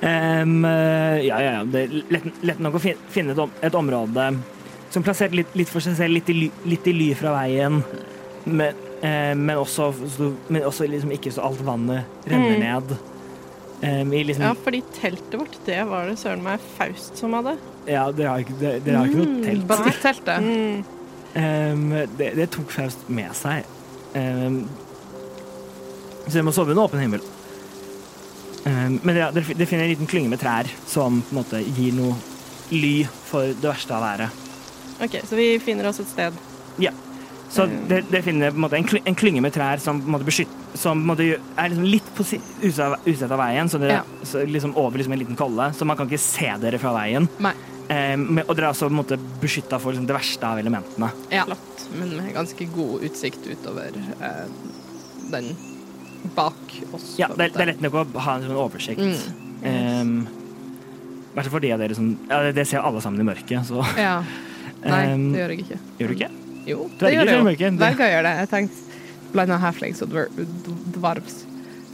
[0.00, 1.64] Um, ja, ja, ja.
[1.68, 4.26] Det er lett, lett nok å finne et, om, et område
[4.92, 7.78] som plassert litt, litt for seg selv, litt i, ly, litt i ly fra veien,
[8.52, 12.60] men, eh, men også, så, men også liksom ikke så alt vannet renner Mm.
[12.66, 12.96] ned.
[13.80, 14.60] Um, i liksom, Ja, ja.
[14.64, 17.54] fordi teltet vårt, det var det søren meg Faust som hadde.
[17.86, 19.66] dere har ikke, dere, dere har ikke noe telt.
[19.70, 20.42] Bastikkteltet.
[20.44, 20.84] Mm.
[21.32, 23.64] Um, det, det tok Faust med seg.
[24.14, 24.66] Um,
[26.26, 27.24] så dere må sove under åpen himmel.
[28.66, 31.62] Um, men ja, dere, dere finner en liten klynge med trær som på en måte
[31.64, 32.18] gir noe
[32.70, 34.42] ly for det verste av været.
[35.00, 36.36] OK, så vi finner oss et sted.
[37.50, 40.12] Så det, dere finner på en, måte, en, en klynge med trær som på en
[40.14, 42.40] måte beskytter Som på en måte, gjør- er liksom litt på si-
[42.84, 43.00] av-
[43.40, 44.02] veien, så dere, Ja.
[44.24, 47.26] så liksom over liksom en liten kolle, så man kan ikke se dere fra veien.
[47.42, 47.52] Nei.
[47.90, 48.92] Um, og dere er også på
[49.42, 51.10] beskytta for liksom, det verste av elementene.
[51.32, 51.42] Ja.
[51.44, 51.88] Flott.
[51.98, 53.90] Men med ganske god utsikt utover
[54.22, 54.46] eh,
[55.32, 55.56] den
[56.36, 56.54] bak
[56.94, 57.16] oss.
[57.18, 59.00] Ja, det det er lett nok å ha en sånn oversikt.
[59.02, 59.64] Mm.
[59.64, 63.20] Ehm, I hvert fall for de av dere som Ja, det- det ser alle sammen
[63.20, 64.22] i mørket, så Ja.
[64.84, 65.78] Nei, Ehm, det gjør jeg ikke.
[65.98, 66.30] Gjør du ikke?
[66.70, 67.70] Jo, det gjør det jo.
[67.80, 68.34] Dverger gjør det.
[68.42, 68.90] Jeg tenkte
[69.30, 70.28] blanda halflings og dver
[70.96, 71.40] dvarvs.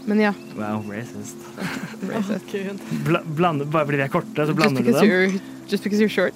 [0.06, 0.32] Men ja.
[0.54, 1.36] Wow, racist.
[2.10, 2.52] racist.
[3.06, 5.40] Bla, blande, bare fordi vi er korte, så blander du because, dem.
[5.68, 6.34] just because you're short.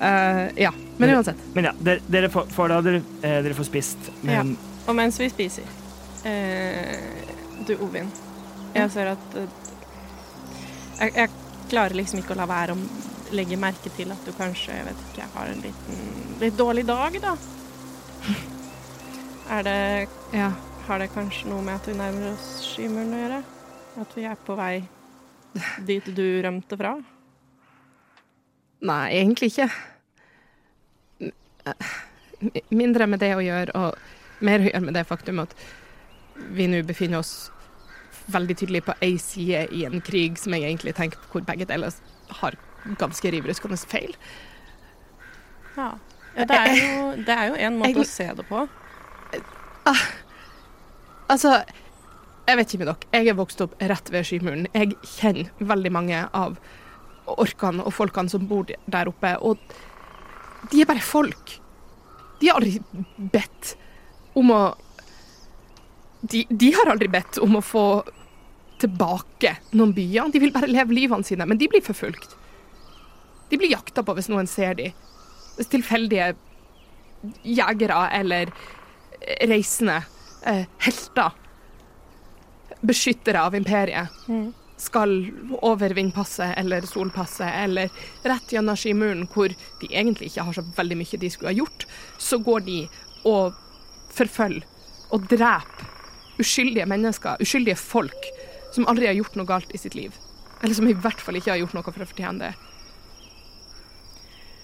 [0.00, 1.36] Uh, ja, men uansett.
[1.52, 4.10] Men ja, dere, dere får, får da dere, eh, dere får spist.
[4.22, 4.56] Men
[4.86, 5.64] Og mens vi spiser
[6.28, 6.94] eh,
[7.66, 8.10] Du, Ovin.
[8.74, 9.48] Jeg ser at eh,
[11.00, 11.30] jeg, jeg
[11.70, 12.78] klarer liksom ikke å la være å
[13.36, 17.18] legge merke til at du kanskje jeg vet ikke, har en liten litt dårlig dag,
[17.22, 17.34] da.
[19.54, 20.52] Er det Ja.
[20.84, 23.38] Har det kanskje noe med at vi nærmer oss skymuren å gjøre?
[24.02, 24.82] At vi er på vei
[25.86, 26.90] dit du rømte fra?
[28.84, 29.70] Nei, egentlig ikke.
[32.68, 35.56] Mindre med det å gjøre, og mer å gjøre med det faktum at
[36.52, 37.48] vi nå befinner oss
[38.34, 41.68] veldig tydelig på ei side i en krig som jeg egentlig tenker på hvor begge
[41.70, 41.96] deler
[42.42, 42.56] har
[43.00, 44.14] ganske rivruskende feil.
[45.76, 45.92] Ja.
[46.36, 48.64] det, er jo, det er jo en måte Jeg- å se det på.
[51.32, 51.54] Altså,
[52.48, 53.10] jeg vet ikke med dere.
[53.16, 54.66] Jeg er vokst opp rett ved Skymuren.
[54.74, 56.58] Jeg kjenner veldig mange av
[57.26, 59.58] orkene og folkene som bor der oppe, og
[60.70, 61.56] de er bare folk.
[62.40, 62.80] De har aldri
[63.32, 63.74] bedt
[64.36, 64.62] om å
[66.24, 67.86] de, de har aldri bedt om å få
[68.80, 70.30] tilbake noen byer.
[70.32, 72.32] De vil bare leve livene sine, men de blir forfulgt.
[73.50, 74.90] De blir jakta på hvis noen ser de.
[75.56, 76.32] Hvis tilfeldige
[77.46, 78.50] jegere eller
[79.48, 80.00] reisende
[80.46, 81.32] eh, helter,
[82.84, 84.52] beskyttere av imperiet, Mm.
[84.76, 85.30] skal
[85.62, 87.88] over vindpasset eller solpasset eller
[88.24, 89.48] rett gjennom skimuren, hvor
[89.80, 91.86] de egentlig ikke har så veldig mye de skulle ha gjort,
[92.18, 92.88] så går de
[93.24, 93.54] og
[94.10, 94.64] forfølger
[95.12, 95.86] og dreper
[96.40, 98.26] uskyldige mennesker, uskyldige folk,
[98.74, 100.12] som aldri har gjort noe galt i sitt liv.
[100.60, 102.54] Eller som i hvert fall ikke har gjort noe for å fortjene det.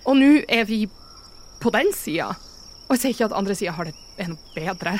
[0.08, 0.84] Og nå er vi
[1.60, 2.30] på den sida.
[2.88, 4.96] Og jeg sier ikke at andre sida har det er noe bedre.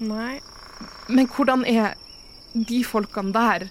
[0.00, 0.40] Nei.
[1.12, 1.96] Men hvordan er
[2.54, 3.68] de folkene der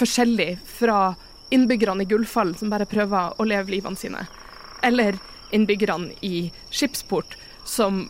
[0.00, 1.14] forskjellig fra
[1.54, 4.24] innbyggerne i Gullfall som bare prøver å leve livene sine?
[4.86, 5.18] Eller
[5.54, 8.04] innbyggerne i Skipsport som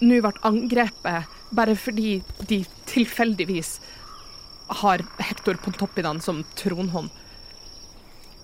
[0.00, 3.78] nå ble angrepet bare fordi de tilfeldigvis
[4.80, 7.10] har Hector Pontoppidan som tronhånd?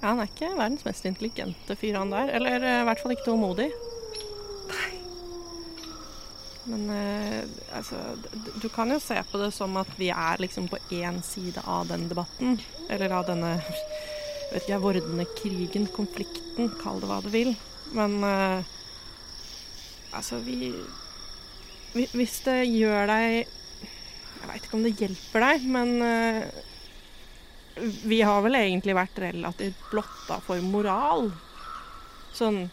[0.07, 2.30] Han er ikke verdens mest intelligente fyr, han der.
[2.38, 3.70] Eller eh, i hvert fall ikke tålmodig.
[6.66, 7.42] Men eh,
[7.76, 7.98] altså
[8.62, 11.88] Du kan jo se på det som at vi er liksom på én side av
[11.90, 12.61] den debatten.
[12.90, 13.57] Eller av denne
[14.52, 17.52] vet ikke vordende krigen, konflikten, kall det hva du vil.
[17.94, 18.72] Men eh,
[20.14, 20.72] altså, vi
[21.94, 26.64] Hvis det gjør deg Jeg veit ikke om det hjelper deg, men eh,
[28.05, 31.31] vi har vel egentlig vært relativt blotta for moral.
[32.37, 32.66] Sånn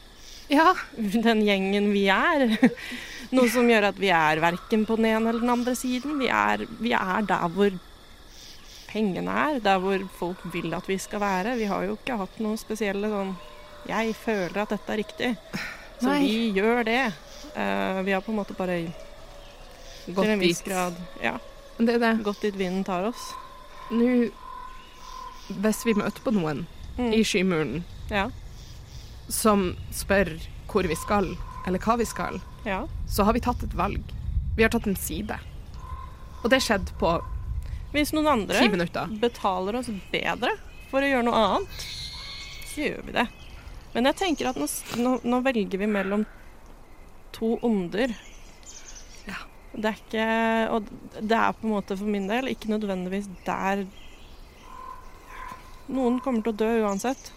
[0.51, 2.45] Ja, den gjengen vi er.
[3.34, 6.20] Noe som gjør at vi er verken på den ene eller den andre siden.
[6.20, 7.78] Vi er, vi er der hvor
[8.93, 11.56] pengene er, der hvor folk vil at vi skal være.
[11.58, 13.34] Vi har jo ikke hatt noe spesielle sånn
[13.89, 15.32] Jeg føler at dette er riktig,
[15.99, 16.20] så Nei.
[16.24, 17.01] vi gjør det.
[17.54, 18.78] Uh, vi har på en måte bare
[20.06, 20.70] til gått en viss dit.
[20.72, 21.36] grad ja,
[21.78, 22.14] det det.
[22.24, 23.32] gått dit vinden tar oss.
[23.91, 24.30] Nå
[25.50, 27.10] Hvis vi møter på noen Mm.
[27.18, 28.28] i Skymuren Ja.
[29.28, 30.30] som spør
[30.70, 31.36] hvor vi skal,
[31.66, 32.84] eller hva vi skal, ja.
[33.10, 34.02] så har vi tatt et valg.
[34.56, 35.39] Vi har tatt en side.
[36.44, 37.16] Og det skjedde på
[37.94, 38.60] Hvis noen andre
[39.22, 40.50] betaler oss bedre
[40.91, 41.84] for å gjøre noe annet,
[42.70, 43.28] så gjør vi det.
[43.94, 44.68] Men jeg tenker at nå,
[44.98, 46.26] nå, nå velger vi mellom
[47.32, 48.14] to onder.
[49.28, 49.38] Ja.
[49.76, 50.88] Det er ikke Og
[51.22, 53.86] det er på en måte for min del ikke nødvendigvis der
[55.91, 57.31] Noen kommer til å dø uansett.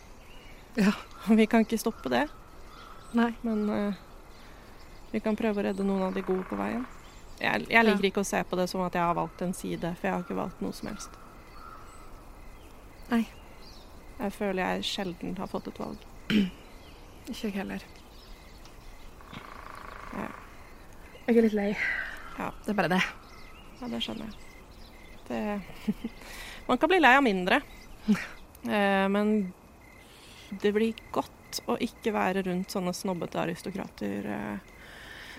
[0.78, 0.92] Ja.
[1.26, 2.26] Og vi kan ikke stoppe det.
[3.16, 3.32] Nei.
[3.46, 4.02] Men eh,
[5.10, 6.84] vi kan prøve å redde noen av de gode på veien.
[7.36, 9.90] Jeg, jeg liker ikke å se på det som at jeg har valgt en side,
[9.98, 11.18] for jeg har ikke valgt noe som helst.
[13.10, 13.26] Nei.
[14.16, 16.00] Jeg føler jeg sjelden har fått et valg.
[17.26, 17.82] Ikke jeg heller.
[20.16, 20.28] Ja.
[21.26, 21.68] Jeg er litt lei.
[22.38, 22.48] Ja.
[22.64, 23.02] Det er bare det.
[23.80, 24.36] Ja, det skjønner jeg.
[25.26, 26.06] Det
[26.68, 27.60] Man kan bli lei av mindre.
[28.68, 29.52] Eh, men
[30.50, 34.72] det blir godt å ikke være rundt sånne snobbete aristokrater eh,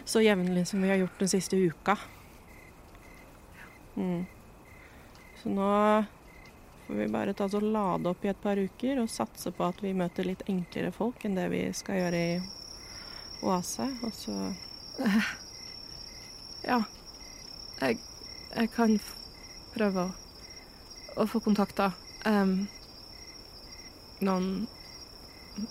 [0.07, 1.97] så jevnlig som vi har gjort den siste uka.
[3.97, 4.25] Mm.
[5.41, 5.71] Så nå
[6.87, 9.81] får vi bare ta og lade opp i et par uker og satse på at
[9.83, 12.37] vi møter litt enklere folk enn det vi skal gjøre i
[13.43, 13.89] Oase.
[14.07, 14.37] Og så
[16.71, 16.81] Ja.
[17.81, 17.99] Jeg,
[18.55, 18.95] jeg kan
[19.75, 20.13] prøve å,
[21.21, 21.91] å få kontakter.
[22.25, 22.65] um,
[24.21, 24.67] noen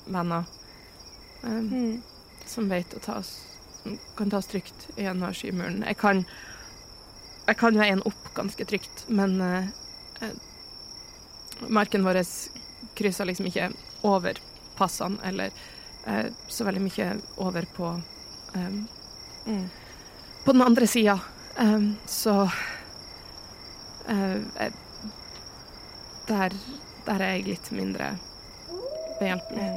[0.06, 0.44] venner
[1.42, 2.02] um, Mm.
[2.46, 3.42] som vet å ta oss
[4.16, 5.84] kan ta oss trygt gjennom skymuren.
[5.86, 6.24] Jeg kan
[7.46, 9.68] Jeg kan veien opp ganske trygt, men eh,
[11.68, 12.18] marken vår
[12.98, 13.68] krysser liksom ikke
[14.02, 14.34] over
[14.76, 15.52] passene eller
[16.08, 18.02] uh, så veldig mye over på
[18.54, 18.88] um,
[19.46, 19.68] Mm.
[20.44, 21.20] på den andre sida.
[21.58, 22.50] Um, så
[24.08, 24.40] uh,
[26.26, 26.52] der,
[27.06, 28.16] der er jeg litt mindre
[29.20, 29.68] behjelpelig.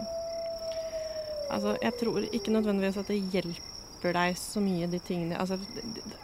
[1.50, 5.58] Altså, jeg tror ikke nødvendigvis at det hjelper deg så mye, de tingene altså,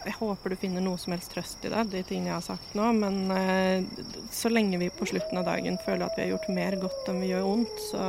[0.06, 2.76] Jeg håper du finner noe som helst trøst i det, de tingene jeg har sagt
[2.78, 3.84] nå, men eh,
[4.32, 7.24] så lenge vi på slutten av dagen føler at vi har gjort mer godt enn
[7.24, 8.06] vi gjør vondt, så,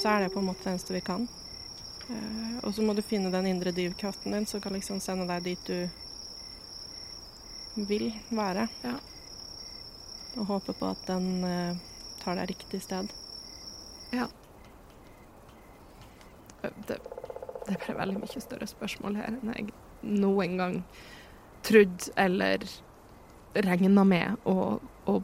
[0.00, 1.26] så er det på en måte det eneste vi kan.
[2.10, 5.50] Eh, og så må du finne den indre drivkraften din som kan liksom sende deg
[5.50, 5.78] dit du
[7.90, 8.68] vil være.
[8.84, 8.96] Ja.
[10.38, 11.74] Og håpe på at den eh,
[12.22, 13.10] tar deg riktig sted.
[16.60, 19.70] Det, det er bare veldig mye større spørsmål her enn jeg
[20.02, 20.78] noen gang
[21.64, 22.64] trodde eller
[23.54, 25.14] regna med å, å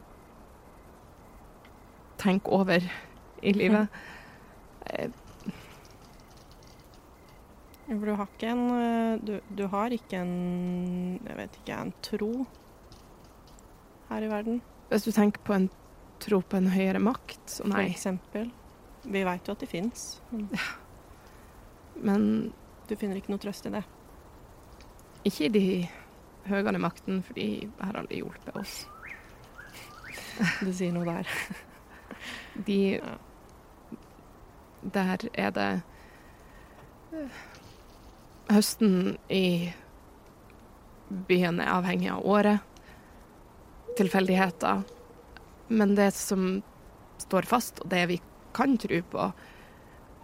[2.21, 2.83] tenke over
[3.41, 3.87] i livet.
[4.89, 5.09] Eh,
[7.87, 11.93] For du har ikke en eh, du, du har ikke en Jeg vet ikke, en
[12.03, 12.31] tro
[14.09, 15.69] her i verden, Hvis du tenker på en
[16.23, 18.47] tro på en høyere makt, så for eksempel.
[19.07, 20.49] Vi veit jo at de fins, men
[21.97, 22.53] Men
[22.87, 23.83] du finner ikke noe trøst i det.
[25.25, 25.89] ikke i de
[26.47, 28.85] høyere makten, for de har aldri hjulpet oss.
[30.61, 31.27] Du sier noe der.
[32.67, 33.17] De Ja.
[34.93, 35.81] Der er det
[37.13, 37.29] eh,
[38.53, 39.73] Høsten i
[41.09, 42.59] byen er avhengig av året.
[43.97, 44.83] Tilfeldigheter.
[45.67, 46.61] Men det som
[47.17, 48.21] står fast, og det vi
[48.57, 49.31] kan tro på,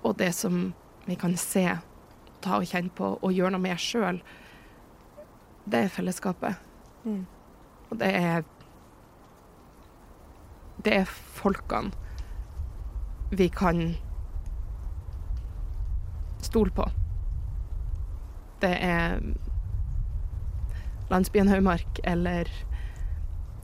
[0.03, 0.71] og det som
[1.05, 1.67] vi kan se,
[2.43, 4.19] ta og kjenne på og gjøre noe med sjøl,
[5.69, 6.59] det er fellesskapet.
[7.05, 7.23] Mm.
[7.91, 8.43] Og det er
[10.84, 11.93] Det er folkene
[13.31, 13.95] vi kan
[16.41, 16.84] stole på.
[18.61, 19.21] Det er
[21.09, 22.51] landsbyen Haumark eller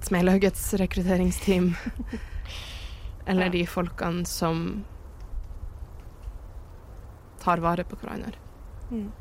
[0.01, 1.74] Smelhaugets rekrutteringsteam.
[3.30, 3.53] eller Ja.
[3.53, 4.84] de folkene som
[7.39, 8.34] tar vare på hverandre.
[8.91, 9.11] Mm.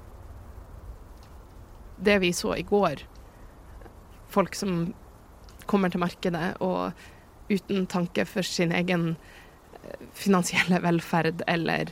[2.00, 3.02] det vi så i går,
[4.30, 4.94] folk som
[5.66, 6.92] kommer til markedet og
[7.50, 9.16] uten tanke for sin egen
[9.82, 11.90] eh, finansielle velferd eller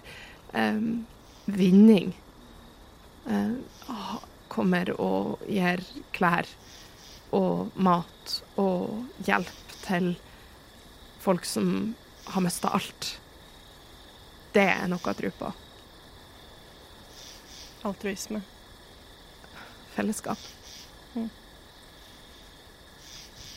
[0.55, 1.07] um,
[1.47, 2.15] vinning,
[3.27, 5.83] ah, kommer og gir
[6.15, 6.47] klær
[7.35, 10.13] og mat og hjelp til
[11.19, 11.97] folk som
[12.27, 13.21] har mista alt.
[14.53, 15.53] Det er noe å tro på.
[17.87, 18.43] Altruisme.
[19.95, 20.39] Fellesskap.
[21.15, 21.31] Mm.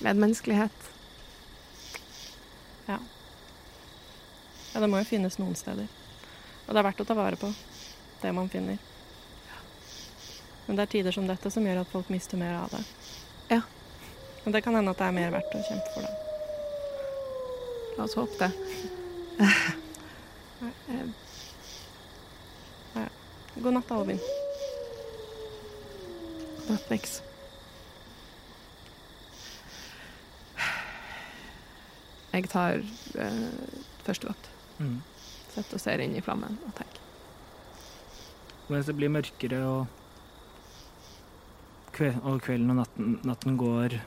[0.06, 0.90] Medmenneskelighet.
[4.74, 5.90] Ja, det må jo finnes noen steder.
[6.68, 7.50] Og det er verdt å ta vare på
[8.22, 8.78] det man finner.
[10.68, 12.84] Men det er tider som dette som gjør at folk mister mer av det.
[13.50, 13.62] Ja.
[14.44, 16.29] Men det kan hende at det er mer verdt å kjempe for det.
[18.00, 18.52] La oss håpe det.
[23.56, 24.20] God natt, Alvin.
[26.70, 27.18] Nattniks.
[32.32, 32.80] Jeg tar
[33.20, 33.44] eh,
[34.08, 34.48] første vakt.
[34.80, 35.02] Mm.
[35.52, 37.04] Sitter og ser inn i flammen og tenker.
[38.72, 39.92] Mens det blir mørkere og,
[42.00, 44.00] kve og kvelden og natten, natten går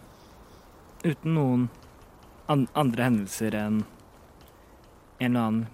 [1.05, 1.68] uten noen
[2.47, 3.82] an andre hendelser enn
[5.18, 5.66] en eller annen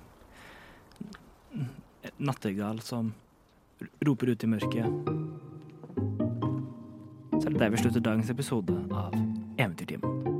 [2.16, 3.12] nattergal som
[4.04, 5.12] roper ut i mørket.
[7.38, 9.14] Så er det der vi slutter dagens episode av
[9.58, 10.37] Eventyrtimen.